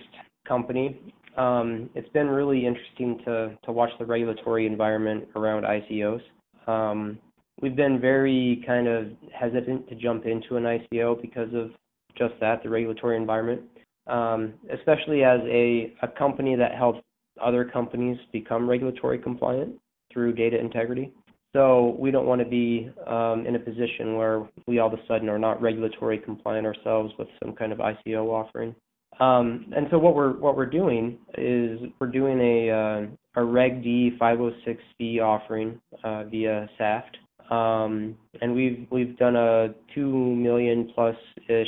company. 0.47 0.99
Um, 1.37 1.89
it's 1.95 2.09
been 2.09 2.27
really 2.27 2.65
interesting 2.65 3.19
to 3.25 3.57
to 3.63 3.71
watch 3.71 3.89
the 3.99 4.05
regulatory 4.05 4.65
environment 4.65 5.25
around 5.35 5.63
ICOs. 5.63 6.21
Um, 6.67 7.19
we've 7.61 7.75
been 7.75 7.99
very 7.99 8.63
kind 8.65 8.87
of 8.87 9.07
hesitant 9.33 9.87
to 9.89 9.95
jump 9.95 10.25
into 10.25 10.57
an 10.57 10.63
ICO 10.63 11.19
because 11.21 11.53
of 11.53 11.71
just 12.17 12.33
that, 12.39 12.61
the 12.61 12.69
regulatory 12.69 13.17
environment 13.17 13.61
um, 14.07 14.53
especially 14.73 15.23
as 15.23 15.39
a, 15.45 15.93
a 16.01 16.07
company 16.07 16.55
that 16.55 16.75
helps 16.75 16.99
other 17.41 17.65
companies 17.65 18.17
become 18.31 18.69
regulatory 18.69 19.17
compliant 19.17 19.75
through 20.11 20.33
data 20.33 20.59
integrity. 20.59 21.11
So 21.53 21.95
we 21.99 22.09
don't 22.09 22.25
want 22.25 22.41
to 22.41 22.47
be 22.47 22.89
um, 23.05 23.45
in 23.45 23.55
a 23.55 23.59
position 23.59 24.15
where 24.15 24.47
we 24.67 24.79
all 24.79 24.91
of 24.91 24.99
a 24.99 25.07
sudden 25.07 25.29
are 25.29 25.37
not 25.37 25.61
regulatory 25.61 26.17
compliant 26.17 26.65
ourselves 26.65 27.13
with 27.19 27.27
some 27.43 27.53
kind 27.53 27.71
of 27.71 27.77
ICO 27.77 28.27
offering. 28.27 28.75
Um, 29.19 29.71
and 29.75 29.87
so 29.91 29.99
what 29.99 30.15
we're 30.15 30.33
what 30.39 30.57
we're 30.57 30.65
doing 30.65 31.19
is 31.37 31.79
we're 31.99 32.07
doing 32.07 32.39
a 32.39 32.71
uh, 32.71 33.41
a 33.41 33.43
Reg 33.43 33.83
D 33.83 34.17
506B 34.19 35.21
offering 35.21 35.79
uh, 36.03 36.23
via 36.23 36.67
SAFT, 36.79 37.17
um, 37.49 38.15
and 38.41 38.53
we've 38.53 38.87
we've 38.91 39.17
done 39.17 39.35
a 39.35 39.73
two 39.93 40.11
million 40.35 40.91
plus 40.95 41.15
ish 41.49 41.67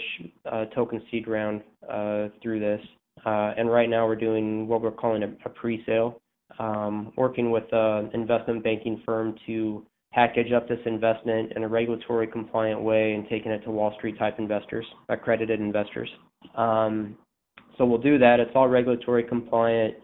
uh, 0.51 0.65
token 0.65 1.01
seed 1.11 1.27
round 1.27 1.61
uh, 1.89 2.27
through 2.41 2.59
this, 2.59 2.81
uh, 3.25 3.53
and 3.57 3.69
right 3.69 3.89
now 3.89 4.07
we're 4.07 4.15
doing 4.15 4.67
what 4.67 4.81
we're 4.81 4.91
calling 4.91 5.23
a, 5.23 5.27
a 5.45 5.49
pre-sale, 5.49 6.21
um, 6.59 7.11
working 7.17 7.51
with 7.51 7.65
an 7.71 8.09
investment 8.13 8.63
banking 8.63 9.01
firm 9.05 9.35
to 9.45 9.85
package 10.13 10.53
up 10.53 10.67
this 10.69 10.79
investment 10.85 11.51
in 11.55 11.63
a 11.63 11.67
regulatory 11.67 12.25
compliant 12.25 12.81
way 12.81 13.13
and 13.13 13.27
taking 13.29 13.51
it 13.51 13.59
to 13.65 13.69
Wall 13.69 13.93
Street 13.97 14.17
type 14.17 14.39
investors, 14.39 14.85
accredited 15.09 15.59
investors. 15.59 16.09
Um, 16.55 17.17
so 17.77 17.85
we'll 17.85 18.01
do 18.01 18.17
that. 18.19 18.39
It's 18.39 18.51
all 18.55 18.69
regulatory 18.69 19.23
compliant, 19.23 19.95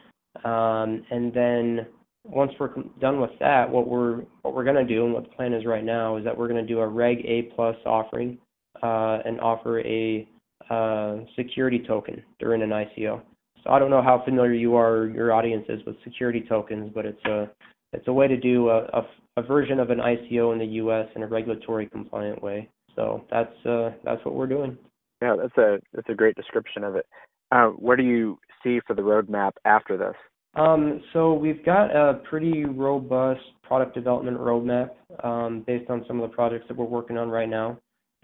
um, 0.44 1.06
and 1.10 1.34
then 1.34 1.88
once 2.24 2.52
we're 2.60 2.74
done 3.00 3.20
with 3.20 3.32
that, 3.40 3.70
what 3.70 3.88
we're 3.88 4.22
what 4.42 4.54
we're 4.54 4.64
going 4.64 4.76
to 4.76 4.86
do 4.86 5.06
and 5.06 5.14
what 5.14 5.24
the 5.24 5.36
plan 5.36 5.54
is 5.54 5.66
right 5.66 5.84
now 5.84 6.18
is 6.18 6.24
that 6.24 6.38
we're 6.38 6.48
going 6.48 6.66
to 6.66 6.74
do 6.74 6.80
a 6.80 6.88
Reg 6.88 7.20
A 7.26 7.44
plus 7.56 7.76
offering 7.86 8.38
uh, 8.84 9.20
and 9.26 9.40
offer 9.42 9.80
a 9.82 10.28
uh, 10.70 11.18
security 11.36 11.84
token 11.88 12.24
during 12.40 12.62
an 12.62 12.70
ICO. 12.70 13.22
So 13.64 13.72
I 13.72 13.80
don't 13.80 13.90
know 13.90 14.02
how 14.02 14.24
familiar 14.24 14.54
you 14.54 14.76
are, 14.76 15.08
your 15.08 15.34
audience 15.34 15.66
is 15.70 15.82
with 15.86 15.96
security 16.04 16.44
tokens, 16.48 16.92
but 16.94 17.06
it's 17.06 17.24
a 17.26 17.50
it's 17.94 18.08
a 18.08 18.14
way 18.14 18.28
to 18.28 18.38
do 18.38 18.70
a, 18.70 18.86
a, 18.86 19.08
a 19.38 19.42
version 19.42 19.80
of 19.80 19.90
an 19.90 20.00
ICO 20.00 20.54
in 20.54 20.60
the 20.60 20.66
U.S. 20.66 21.08
in 21.16 21.24
a 21.24 21.28
regulatory 21.28 21.88
compliant 21.88 22.42
way. 22.42 22.70
So 22.96 23.26
that's 23.30 23.66
uh, 23.66 23.92
that's 24.04 24.24
what 24.26 24.36
we're 24.36 24.48
doing. 24.48 24.78
Yeah, 25.22 25.36
that's 25.40 25.58
a 25.58 25.80
that's 25.94 26.10
a 26.10 26.16
great 26.16 26.36
description 26.36 26.84
of 26.84 26.96
it. 26.96 27.06
Uh, 27.52 27.68
where 27.68 27.98
do 27.98 28.04
you 28.04 28.38
see 28.64 28.80
for 28.88 28.96
the 28.96 29.02
roadmap 29.02 29.52
after 29.66 29.98
this? 29.98 30.16
Um, 30.56 31.02
so 31.14 31.34
we've 31.34 31.64
got 31.66 31.96
a 31.96 32.16
pretty 32.30 32.66
robust 32.66 33.42
product 33.64 33.96
development 33.96 34.38
roadmap 34.38 34.90
um, 35.24 35.64
based 35.66 35.90
on 35.90 36.04
some 36.08 36.20
of 36.20 36.30
the 36.30 36.36
projects 36.36 36.66
that 36.68 36.76
we're 36.76 36.86
working 36.86 37.18
on 37.18 37.30
right 37.30 37.50
now. 37.50 37.78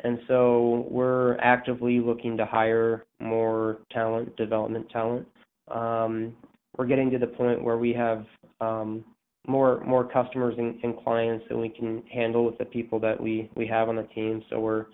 And 0.03 0.19
so 0.27 0.85
we're 0.89 1.37
actively 1.37 1.99
looking 1.99 2.37
to 2.37 2.45
hire 2.45 3.05
more 3.19 3.79
talent, 3.91 4.35
development 4.35 4.89
talent. 4.89 5.25
Um, 5.69 6.35
we're 6.77 6.85
getting 6.85 7.09
to 7.11 7.17
the 7.17 7.27
point 7.27 7.63
where 7.63 7.77
we 7.77 7.93
have 7.93 8.25
um, 8.61 9.03
more 9.47 9.83
more 9.85 10.07
customers 10.07 10.55
and, 10.57 10.77
and, 10.83 10.97
clients 11.03 11.45
than 11.47 11.59
we 11.59 11.69
can 11.69 12.03
handle 12.13 12.45
with 12.45 12.57
the 12.57 12.65
people 12.65 12.99
that 12.99 13.19
we, 13.19 13.49
we 13.55 13.65
have 13.67 13.89
on 13.89 13.95
the 13.95 14.03
team. 14.03 14.43
So 14.49 14.59
we're 14.59 14.85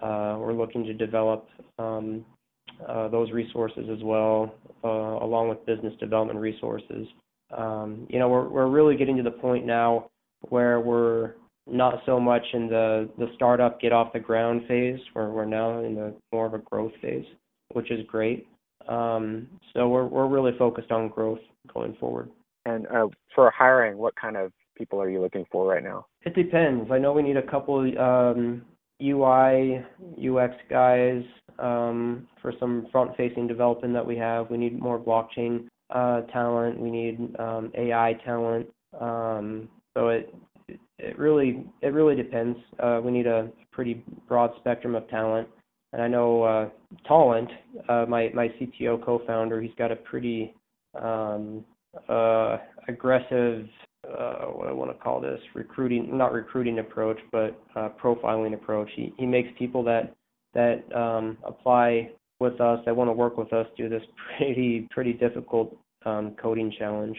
uh, 0.00 0.36
we're 0.38 0.52
looking 0.52 0.84
to 0.84 0.94
develop 0.94 1.48
um, 1.78 2.24
uh, 2.88 3.08
those 3.08 3.30
resources 3.30 3.88
as 3.90 4.02
well, 4.02 4.54
uh, 4.84 4.88
along 4.88 5.48
with 5.48 5.64
business 5.66 5.94
development 6.00 6.38
resources. 6.38 7.06
Um, 7.56 8.06
you 8.08 8.18
know, 8.18 8.28
we're 8.28 8.48
we're 8.48 8.68
really 8.68 8.96
getting 8.96 9.16
to 9.16 9.22
the 9.22 9.30
point 9.30 9.66
now 9.66 10.10
where 10.48 10.80
we're 10.80 11.34
not 11.66 12.02
so 12.06 12.18
much 12.18 12.42
in 12.52 12.68
the 12.68 13.08
the 13.18 13.26
startup 13.34 13.80
get 13.80 13.92
off 13.92 14.12
the 14.12 14.20
ground 14.20 14.62
phase, 14.66 15.00
where 15.12 15.30
we're 15.30 15.44
now 15.44 15.80
in 15.80 15.94
the 15.94 16.14
more 16.32 16.46
of 16.46 16.54
a 16.54 16.58
growth 16.58 16.92
phase, 17.00 17.26
which 17.72 17.90
is 17.90 18.04
great. 18.06 18.46
Um, 18.88 19.48
so 19.74 19.88
we're 19.88 20.06
we're 20.06 20.28
really 20.28 20.52
focused 20.58 20.90
on 20.90 21.08
growth 21.08 21.40
going 21.72 21.96
forward. 22.00 22.30
And 22.64 22.86
uh, 22.88 23.08
for 23.34 23.50
hiring, 23.50 23.98
what 23.98 24.14
kind 24.16 24.36
of 24.36 24.52
people 24.76 25.00
are 25.00 25.10
you 25.10 25.20
looking 25.20 25.44
for 25.50 25.66
right 25.66 25.82
now? 25.82 26.06
It 26.22 26.34
depends. 26.34 26.90
I 26.90 26.98
know 26.98 27.12
we 27.12 27.22
need 27.22 27.36
a 27.36 27.50
couple 27.50 27.80
um, 27.98 28.62
UI 29.00 29.84
UX 30.18 30.54
guys 30.68 31.22
um, 31.58 32.26
for 32.40 32.52
some 32.58 32.86
front-facing 32.90 33.46
development 33.46 33.94
that 33.94 34.06
we 34.06 34.16
have. 34.16 34.50
We 34.50 34.58
need 34.58 34.78
more 34.80 34.98
blockchain 34.98 35.68
uh, 35.90 36.22
talent. 36.32 36.78
We 36.78 36.90
need 36.90 37.36
um, 37.38 37.70
AI 37.76 38.18
talent. 38.24 38.66
Um, 39.00 39.68
so 39.94 40.08
it 40.08 40.34
it 40.98 41.18
really 41.18 41.66
it 41.82 41.88
really 41.88 42.14
depends. 42.14 42.58
Uh, 42.82 43.00
we 43.02 43.10
need 43.10 43.26
a 43.26 43.50
pretty 43.72 44.04
broad 44.28 44.50
spectrum 44.58 44.94
of 44.94 45.08
talent. 45.08 45.48
And 45.92 46.00
I 46.00 46.08
know 46.08 46.42
uh, 46.42 46.68
Talent, 47.06 47.50
uh, 47.88 48.06
my 48.08 48.30
my 48.34 48.48
CTO 48.48 49.04
co-founder, 49.04 49.60
he's 49.60 49.74
got 49.76 49.92
a 49.92 49.96
pretty 49.96 50.54
um, 51.00 51.64
uh, 52.08 52.58
aggressive 52.88 53.66
uh, 54.06 54.46
what 54.46 54.68
I 54.68 54.72
want 54.72 54.90
to 54.90 55.02
call 55.02 55.20
this 55.20 55.40
recruiting, 55.54 56.16
not 56.16 56.32
recruiting 56.32 56.78
approach, 56.80 57.18
but 57.30 57.60
uh, 57.76 57.90
profiling 58.02 58.54
approach. 58.54 58.88
He 58.94 59.12
he 59.16 59.26
makes 59.26 59.48
people 59.58 59.82
that 59.84 60.14
that 60.54 60.84
um, 60.94 61.38
apply 61.44 62.10
with 62.40 62.60
us, 62.60 62.80
that 62.84 62.94
want 62.94 63.08
to 63.08 63.12
work 63.12 63.38
with 63.38 63.52
us, 63.52 63.66
do 63.76 63.88
this 63.88 64.02
pretty 64.38 64.88
pretty 64.90 65.12
difficult 65.12 65.76
um, 66.04 66.34
coding 66.40 66.72
challenge. 66.78 67.16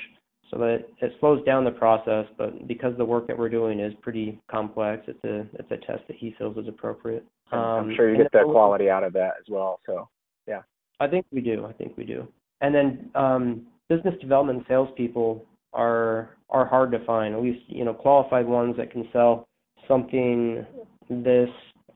So 0.52 0.60
that 0.60 0.86
it 1.02 1.14
slows 1.20 1.44
down 1.46 1.64
the 1.64 1.72
process, 1.72 2.26
but 2.38 2.68
because 2.68 2.96
the 2.98 3.06
work 3.06 3.26
that 3.28 3.38
we're 3.38 3.50
doing 3.50 3.80
is 3.80 3.94
pretty 4.02 4.40
complex, 4.52 5.04
it's 5.08 5.24
a 5.24 5.48
it's 5.60 5.72
a 5.72 5.78
test 5.78 6.06
that 6.08 6.18
he 6.18 6.36
feels 6.38 6.58
is 6.58 6.68
appropriate. 6.68 7.26
Um, 7.52 7.60
I'm 7.60 7.96
sure 7.96 8.12
you 8.12 8.18
get 8.18 8.32
the 8.32 8.44
quality 8.44 8.90
out 8.90 9.04
of 9.04 9.14
that 9.14 9.34
as 9.40 9.46
well. 9.50 9.80
So 9.86 10.10
yeah, 10.48 10.62
I 11.00 11.08
think 11.08 11.26
we 11.32 11.42
do. 11.42 11.66
I 11.66 11.74
think 11.74 11.98
we 11.98 12.04
do. 12.04 12.28
And 12.62 12.76
then 12.76 13.10
um, 13.16 13.68
business 13.90 14.14
development 14.22 14.64
salespeople 14.68 15.44
are 15.74 16.38
are 16.50 16.66
hard 16.66 16.92
to 16.92 17.04
find. 17.06 17.34
At 17.34 17.42
least 17.42 17.62
you 17.68 17.86
know 17.86 17.94
qualified 17.94 18.46
ones 18.46 18.76
that 18.78 18.92
can 18.92 19.08
sell 19.12 19.48
something 19.88 20.66
this 21.10 21.50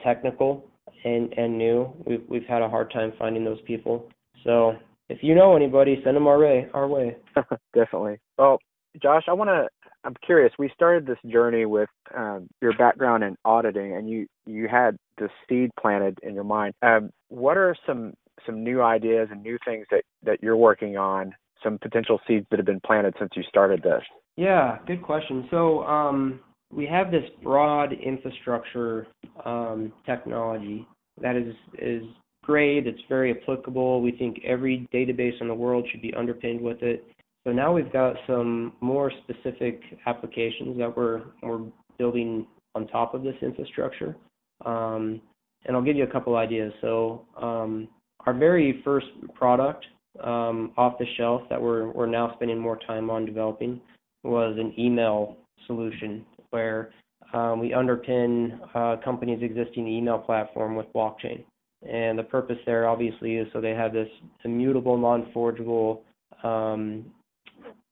technical 0.03 0.65
and 1.03 1.33
and 1.33 1.57
new. 1.57 1.93
We've 2.05 2.23
we've 2.27 2.45
had 2.45 2.61
a 2.61 2.69
hard 2.69 2.91
time 2.91 3.13
finding 3.17 3.45
those 3.45 3.61
people. 3.65 4.09
So 4.43 4.75
if 5.09 5.19
you 5.21 5.35
know 5.35 5.55
anybody, 5.55 6.01
send 6.03 6.15
them 6.15 6.27
our 6.27 6.39
way. 6.39 6.67
Our 6.73 6.87
way. 6.87 7.17
Definitely. 7.73 8.17
Well, 8.37 8.59
Josh, 9.01 9.23
I 9.27 9.33
want 9.33 9.49
to. 9.49 9.67
I'm 10.03 10.15
curious. 10.25 10.53
We 10.57 10.69
started 10.73 11.05
this 11.05 11.17
journey 11.29 11.65
with 11.65 11.89
um, 12.15 12.47
your 12.61 12.73
background 12.77 13.23
in 13.23 13.35
auditing, 13.45 13.95
and 13.95 14.09
you 14.09 14.27
you 14.45 14.67
had 14.67 14.97
the 15.17 15.29
seed 15.47 15.71
planted 15.79 16.19
in 16.23 16.33
your 16.33 16.43
mind. 16.43 16.73
Um, 16.81 17.09
what 17.29 17.57
are 17.57 17.75
some 17.85 18.13
some 18.45 18.63
new 18.63 18.81
ideas 18.81 19.29
and 19.31 19.41
new 19.43 19.57
things 19.65 19.85
that 19.91 20.03
that 20.23 20.41
you're 20.41 20.57
working 20.57 20.97
on? 20.97 21.33
Some 21.63 21.77
potential 21.77 22.19
seeds 22.27 22.45
that 22.49 22.59
have 22.59 22.65
been 22.65 22.81
planted 22.81 23.13
since 23.19 23.31
you 23.35 23.43
started 23.43 23.81
this. 23.83 24.01
Yeah, 24.35 24.77
good 24.85 25.01
question. 25.01 25.47
So 25.49 25.83
um, 25.83 26.39
we 26.71 26.85
have 26.85 27.11
this 27.11 27.23
broad 27.41 27.93
infrastructure 27.93 29.07
um, 29.45 29.91
technology 30.05 30.87
that 31.21 31.35
is 31.35 31.55
is 31.79 32.03
great. 32.43 32.87
It's 32.87 33.01
very 33.09 33.31
applicable. 33.31 34.01
We 34.01 34.11
think 34.11 34.39
every 34.45 34.87
database 34.93 35.39
in 35.41 35.47
the 35.47 35.53
world 35.53 35.87
should 35.91 36.01
be 36.01 36.13
underpinned 36.13 36.61
with 36.61 36.81
it. 36.81 37.05
So 37.45 37.53
now 37.53 37.73
we've 37.73 37.91
got 37.91 38.15
some 38.27 38.73
more 38.81 39.11
specific 39.23 39.81
applications 40.05 40.77
that 40.77 40.95
we're 40.95 41.23
we're 41.41 41.65
building 41.97 42.45
on 42.75 42.87
top 42.87 43.13
of 43.13 43.23
this 43.23 43.35
infrastructure. 43.41 44.15
Um, 44.65 45.21
and 45.65 45.75
I'll 45.75 45.83
give 45.83 45.95
you 45.95 46.03
a 46.03 46.11
couple 46.11 46.35
ideas. 46.35 46.71
So 46.81 47.25
um, 47.41 47.87
our 48.25 48.33
very 48.33 48.81
first 48.83 49.07
product 49.33 49.85
um, 50.23 50.71
off 50.77 50.97
the 50.97 51.05
shelf 51.17 51.41
that 51.49 51.61
we're 51.61 51.91
we're 51.91 52.07
now 52.07 52.33
spending 52.35 52.59
more 52.59 52.77
time 52.87 53.09
on 53.09 53.25
developing 53.25 53.79
was 54.23 54.55
an 54.59 54.73
email 54.77 55.37
solution 55.65 56.25
where 56.49 56.91
um, 57.33 57.59
we 57.59 57.71
underpin 57.71 58.59
uh, 58.73 58.95
company's 59.03 59.41
existing 59.43 59.87
email 59.87 60.17
platform 60.17 60.75
with 60.75 60.85
blockchain. 60.93 61.43
And 61.87 62.17
the 62.17 62.23
purpose 62.23 62.57
there 62.65 62.87
obviously 62.87 63.35
is 63.35 63.47
so 63.53 63.61
they 63.61 63.71
have 63.71 63.93
this 63.93 64.09
immutable, 64.43 64.97
non-forgeable 64.97 66.03
um, 66.43 67.05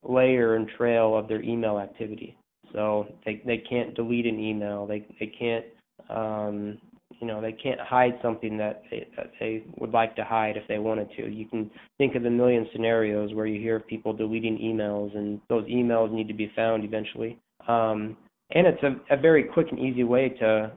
layer 0.04 0.56
and 0.56 0.68
trail 0.78 1.16
of 1.16 1.28
their 1.28 1.42
email 1.44 1.78
activity. 1.80 2.38
So 2.74 3.08
they 3.26 3.42
they 3.46 3.58
can't 3.58 3.96
delete 3.96 4.26
an 4.26 4.40
email. 4.40 4.86
They 4.86 5.06
they 5.20 5.28
can't 5.28 5.66
um, 6.10 6.80
you 7.20 7.28
know 7.28 7.42
they 7.42 7.52
can't 7.52 7.80
hide 7.80 8.20
something 8.22 8.58
that 8.58 8.84
they, 8.90 9.08
that 9.16 9.32
they 9.40 9.64
would 9.78 9.92
like 9.92 10.16
to 10.16 10.24
hide 10.24 10.58
if 10.58 10.68
they 10.68 10.80
wanted 10.80 11.10
to. 11.18 11.30
You 11.30 11.46
can 11.46 11.70
think 11.98 12.16
of 12.16 12.26
a 12.26 12.30
million 12.30 12.68
scenarios 12.72 13.34
where 13.34 13.46
you 13.46 13.60
hear 13.60 13.78
of 13.78 13.88
people 13.88 14.14
deleting 14.14 14.58
emails, 14.58 15.16
and 15.16 15.40
those 15.50 15.66
emails 15.66 16.12
need 16.12 16.28
to 16.28 16.34
be 16.34 16.52
found 16.56 16.84
eventually. 16.84 17.40
Um, 17.68 18.18
and 18.52 18.68
it's 18.68 18.84
a, 18.84 19.14
a 19.14 19.18
very 19.18 19.44
quick 19.44 19.68
and 19.72 19.80
easy 19.80 20.04
way 20.04 20.30
to 20.40 20.72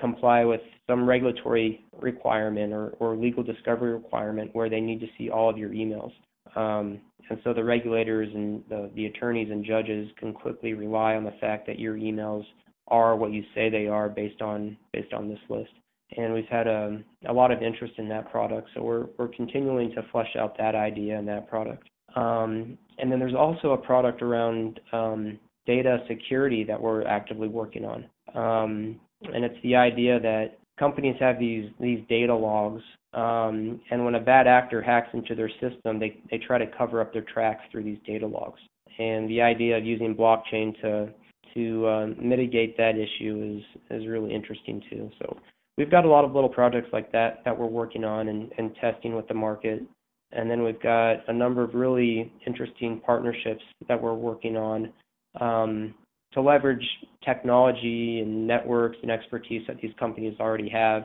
comply 0.00 0.44
with 0.44 0.60
some 0.88 1.06
regulatory 1.06 1.84
requirement 2.00 2.72
or, 2.72 2.88
or 2.98 3.16
legal 3.16 3.42
discovery 3.42 3.92
requirement 3.92 4.50
where 4.54 4.70
they 4.70 4.80
need 4.80 5.00
to 5.00 5.06
see 5.18 5.30
all 5.30 5.50
of 5.50 5.58
your 5.58 5.70
emails. 5.70 6.12
Um, 6.56 7.00
and 7.28 7.38
so 7.44 7.52
the 7.52 7.62
regulators 7.62 8.28
and 8.34 8.64
the, 8.68 8.90
the 8.96 9.06
attorneys 9.06 9.50
and 9.50 9.64
judges 9.64 10.10
can 10.18 10.32
quickly 10.32 10.72
rely 10.72 11.14
on 11.14 11.24
the 11.24 11.34
fact 11.40 11.66
that 11.66 11.78
your 11.78 11.94
emails 11.94 12.44
are 12.90 13.16
what 13.16 13.32
you 13.32 13.44
say 13.54 13.68
they 13.68 13.86
are 13.86 14.08
based 14.08 14.42
on 14.42 14.76
based 14.92 15.12
on 15.12 15.28
this 15.28 15.38
list. 15.48 15.70
And 16.16 16.34
we've 16.34 16.46
had 16.46 16.66
a, 16.66 17.00
a 17.28 17.32
lot 17.32 17.52
of 17.52 17.62
interest 17.62 17.94
in 17.98 18.08
that 18.08 18.30
product, 18.30 18.68
so 18.74 18.82
we're 18.82 19.06
we're 19.16 19.28
continuing 19.28 19.90
to 19.92 20.02
flesh 20.10 20.34
out 20.38 20.58
that 20.58 20.74
idea 20.74 21.18
and 21.18 21.28
that 21.28 21.48
product. 21.48 21.88
Um, 22.16 22.76
and 22.98 23.10
then 23.10 23.18
there's 23.18 23.34
also 23.34 23.72
a 23.72 23.78
product 23.78 24.20
around 24.20 24.80
um, 24.92 25.38
data 25.66 25.98
security 26.08 26.64
that 26.64 26.80
we're 26.80 27.06
actively 27.06 27.48
working 27.48 27.84
on. 27.84 28.04
Um, 28.34 29.00
and 29.32 29.44
it's 29.44 29.62
the 29.62 29.76
idea 29.76 30.18
that 30.20 30.58
companies 30.78 31.16
have 31.20 31.38
these 31.38 31.70
these 31.78 32.00
data 32.08 32.34
logs, 32.34 32.82
um, 33.14 33.80
and 33.90 34.04
when 34.04 34.14
a 34.16 34.20
bad 34.20 34.46
actor 34.46 34.80
hacks 34.82 35.08
into 35.12 35.34
their 35.34 35.50
system, 35.60 35.98
they 36.00 36.16
they 36.30 36.38
try 36.38 36.58
to 36.58 36.66
cover 36.66 37.00
up 37.00 37.12
their 37.12 37.24
tracks 37.32 37.62
through 37.70 37.84
these 37.84 37.98
data 38.06 38.26
logs. 38.26 38.60
And 38.98 39.30
the 39.30 39.40
idea 39.40 39.78
of 39.78 39.84
using 39.84 40.14
blockchain 40.14 40.78
to 40.82 41.10
to 41.54 41.86
uh, 41.86 42.06
mitigate 42.20 42.76
that 42.76 42.94
issue 42.96 43.58
is 43.58 43.80
is 43.90 44.06
really 44.08 44.34
interesting 44.34 44.82
too. 44.90 45.10
So 45.18 45.36
we've 45.76 45.90
got 45.90 46.04
a 46.04 46.08
lot 46.08 46.24
of 46.24 46.34
little 46.34 46.48
projects 46.48 46.88
like 46.92 47.10
that 47.12 47.42
that 47.44 47.58
we're 47.58 47.66
working 47.66 48.04
on 48.04 48.28
and, 48.28 48.50
and 48.58 48.74
testing 48.80 49.14
with 49.14 49.28
the 49.28 49.34
market. 49.34 49.82
And 50.32 50.48
then 50.48 50.62
we've 50.62 50.80
got 50.80 51.28
a 51.28 51.32
number 51.32 51.62
of 51.62 51.74
really 51.74 52.32
interesting 52.46 53.00
partnerships 53.04 53.62
that 53.88 54.00
we're 54.00 54.14
working 54.14 54.56
on 54.56 54.92
um, 55.40 55.94
to 56.32 56.40
leverage 56.40 56.86
technology 57.24 58.20
and 58.20 58.46
networks 58.46 58.96
and 59.02 59.10
expertise 59.10 59.62
that 59.66 59.80
these 59.80 59.92
companies 59.98 60.34
already 60.38 60.68
have. 60.68 61.04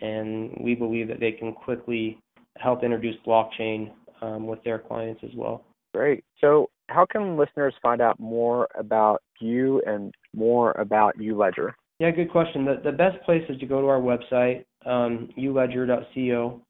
And 0.00 0.56
we 0.58 0.74
believe 0.74 1.08
that 1.08 1.20
they 1.20 1.32
can 1.32 1.52
quickly 1.52 2.18
help 2.58 2.82
introduce 2.82 3.16
blockchain 3.26 3.90
um, 4.22 4.46
with 4.46 4.62
their 4.64 4.78
clients 4.78 5.20
as 5.22 5.30
well. 5.36 5.64
Great. 5.92 6.24
So, 6.40 6.70
how 6.88 7.06
can 7.06 7.36
listeners 7.36 7.74
find 7.82 8.00
out 8.00 8.18
more 8.20 8.68
about 8.78 9.22
you 9.40 9.82
and 9.86 10.14
more 10.34 10.72
about 10.72 11.16
ULedger? 11.18 11.72
Yeah, 11.98 12.10
good 12.10 12.30
question. 12.30 12.64
The, 12.64 12.80
the 12.84 12.92
best 12.92 13.22
place 13.24 13.42
is 13.48 13.58
to 13.60 13.66
go 13.66 13.80
to 13.80 13.86
our 13.86 14.00
website, 14.00 14.64
um, 14.86 15.28
uledger.co. 15.38 16.60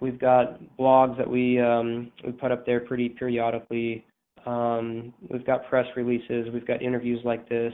We've 0.00 0.18
got 0.18 0.60
blogs 0.78 1.16
that 1.18 1.28
we 1.28 1.60
um, 1.60 2.12
we 2.24 2.32
put 2.32 2.52
up 2.52 2.64
there 2.64 2.80
pretty 2.80 3.08
periodically. 3.08 4.04
Um, 4.46 5.12
we've 5.30 5.44
got 5.44 5.68
press 5.68 5.86
releases, 5.96 6.48
we've 6.52 6.66
got 6.66 6.82
interviews 6.82 7.20
like 7.24 7.48
this. 7.48 7.72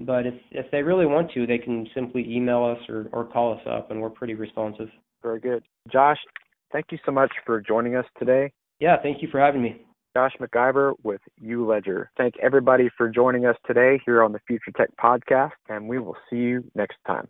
But 0.00 0.26
if 0.26 0.34
if 0.50 0.70
they 0.70 0.82
really 0.82 1.06
want 1.06 1.32
to, 1.32 1.46
they 1.46 1.58
can 1.58 1.86
simply 1.94 2.24
email 2.28 2.64
us 2.64 2.78
or, 2.88 3.08
or 3.12 3.24
call 3.24 3.54
us 3.54 3.60
up, 3.68 3.90
and 3.90 4.00
we're 4.00 4.10
pretty 4.10 4.34
responsive. 4.34 4.88
Very 5.22 5.40
good. 5.40 5.62
Josh, 5.92 6.18
thank 6.72 6.86
you 6.90 6.98
so 7.04 7.12
much 7.12 7.32
for 7.44 7.60
joining 7.60 7.96
us 7.96 8.06
today. 8.18 8.52
Yeah, 8.80 8.96
thank 9.02 9.22
you 9.22 9.28
for 9.30 9.40
having 9.40 9.62
me. 9.62 9.84
Josh 10.14 10.32
McIver 10.40 10.94
with 11.02 11.20
ULedger. 11.42 12.06
Thank 12.16 12.34
everybody 12.42 12.90
for 12.96 13.08
joining 13.08 13.46
us 13.46 13.56
today 13.66 14.00
here 14.04 14.22
on 14.22 14.32
the 14.32 14.40
Future 14.46 14.72
Tech 14.76 14.90
Podcast, 14.96 15.52
and 15.68 15.88
we 15.88 15.98
will 15.98 16.16
see 16.28 16.36
you 16.36 16.64
next 16.74 16.96
time. 17.06 17.28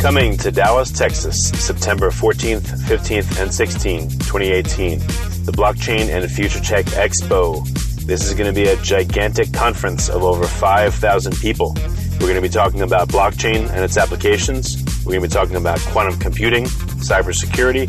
Coming 0.00 0.36
to 0.38 0.50
Dallas, 0.50 0.90
Texas, 0.90 1.50
September 1.50 2.10
14th, 2.10 2.62
15th, 2.88 3.40
and 3.40 3.50
16th, 3.50 4.12
2018, 4.26 4.98
the 5.44 5.52
Blockchain 5.52 6.08
and 6.08 6.28
Future 6.30 6.60
Tech 6.60 6.86
Expo 6.86 7.64
this 8.06 8.26
is 8.26 8.34
going 8.34 8.52
to 8.52 8.60
be 8.60 8.68
a 8.68 8.76
gigantic 8.82 9.52
conference 9.52 10.08
of 10.08 10.24
over 10.24 10.44
5,000 10.44 11.36
people. 11.36 11.72
We're 12.14 12.26
going 12.26 12.34
to 12.34 12.42
be 12.42 12.48
talking 12.48 12.82
about 12.82 13.08
blockchain 13.08 13.70
and 13.70 13.84
its 13.84 13.96
applications. 13.96 14.82
We're 15.04 15.12
going 15.12 15.22
to 15.22 15.28
be 15.28 15.32
talking 15.32 15.54
about 15.54 15.78
quantum 15.78 16.18
computing, 16.18 16.64
cybersecurity, 16.64 17.88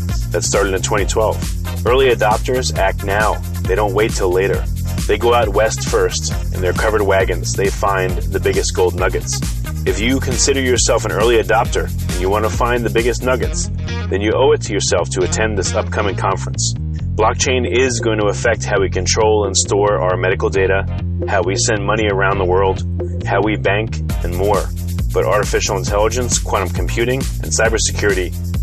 that 0.31 0.43
started 0.43 0.73
in 0.73 0.81
2012. 0.81 1.85
Early 1.85 2.07
adopters 2.07 2.77
act 2.77 3.03
now, 3.03 3.35
they 3.61 3.75
don't 3.75 3.93
wait 3.93 4.11
till 4.11 4.31
later. 4.31 4.63
They 5.07 5.17
go 5.17 5.33
out 5.33 5.49
west 5.49 5.89
first, 5.89 6.31
in 6.53 6.61
their 6.61 6.73
covered 6.73 7.01
wagons, 7.01 7.53
they 7.53 7.69
find 7.69 8.11
the 8.17 8.39
biggest 8.39 8.75
gold 8.75 8.95
nuggets. 8.95 9.39
If 9.85 9.99
you 9.99 10.19
consider 10.19 10.61
yourself 10.61 11.05
an 11.05 11.11
early 11.11 11.37
adopter 11.37 11.85
and 11.85 12.21
you 12.21 12.29
want 12.29 12.45
to 12.45 12.51
find 12.51 12.85
the 12.85 12.89
biggest 12.89 13.23
nuggets, 13.23 13.69
then 14.09 14.21
you 14.21 14.31
owe 14.35 14.51
it 14.51 14.61
to 14.63 14.73
yourself 14.73 15.09
to 15.11 15.23
attend 15.23 15.57
this 15.57 15.73
upcoming 15.73 16.15
conference. 16.15 16.75
Blockchain 17.15 17.65
is 17.67 17.99
going 17.99 18.19
to 18.19 18.27
affect 18.27 18.63
how 18.63 18.79
we 18.79 18.89
control 18.89 19.45
and 19.45 19.57
store 19.57 19.99
our 19.99 20.17
medical 20.17 20.49
data, 20.49 20.85
how 21.27 21.41
we 21.41 21.55
send 21.55 21.83
money 21.85 22.07
around 22.07 22.37
the 22.37 22.45
world, 22.45 22.83
how 23.25 23.41
we 23.41 23.57
bank, 23.57 23.97
and 24.23 24.35
more. 24.35 24.63
But 25.13 25.25
artificial 25.25 25.77
intelligence, 25.77 26.39
quantum 26.39 26.69
computing, 26.69 27.19
and 27.19 27.51
cybersecurity 27.51 28.50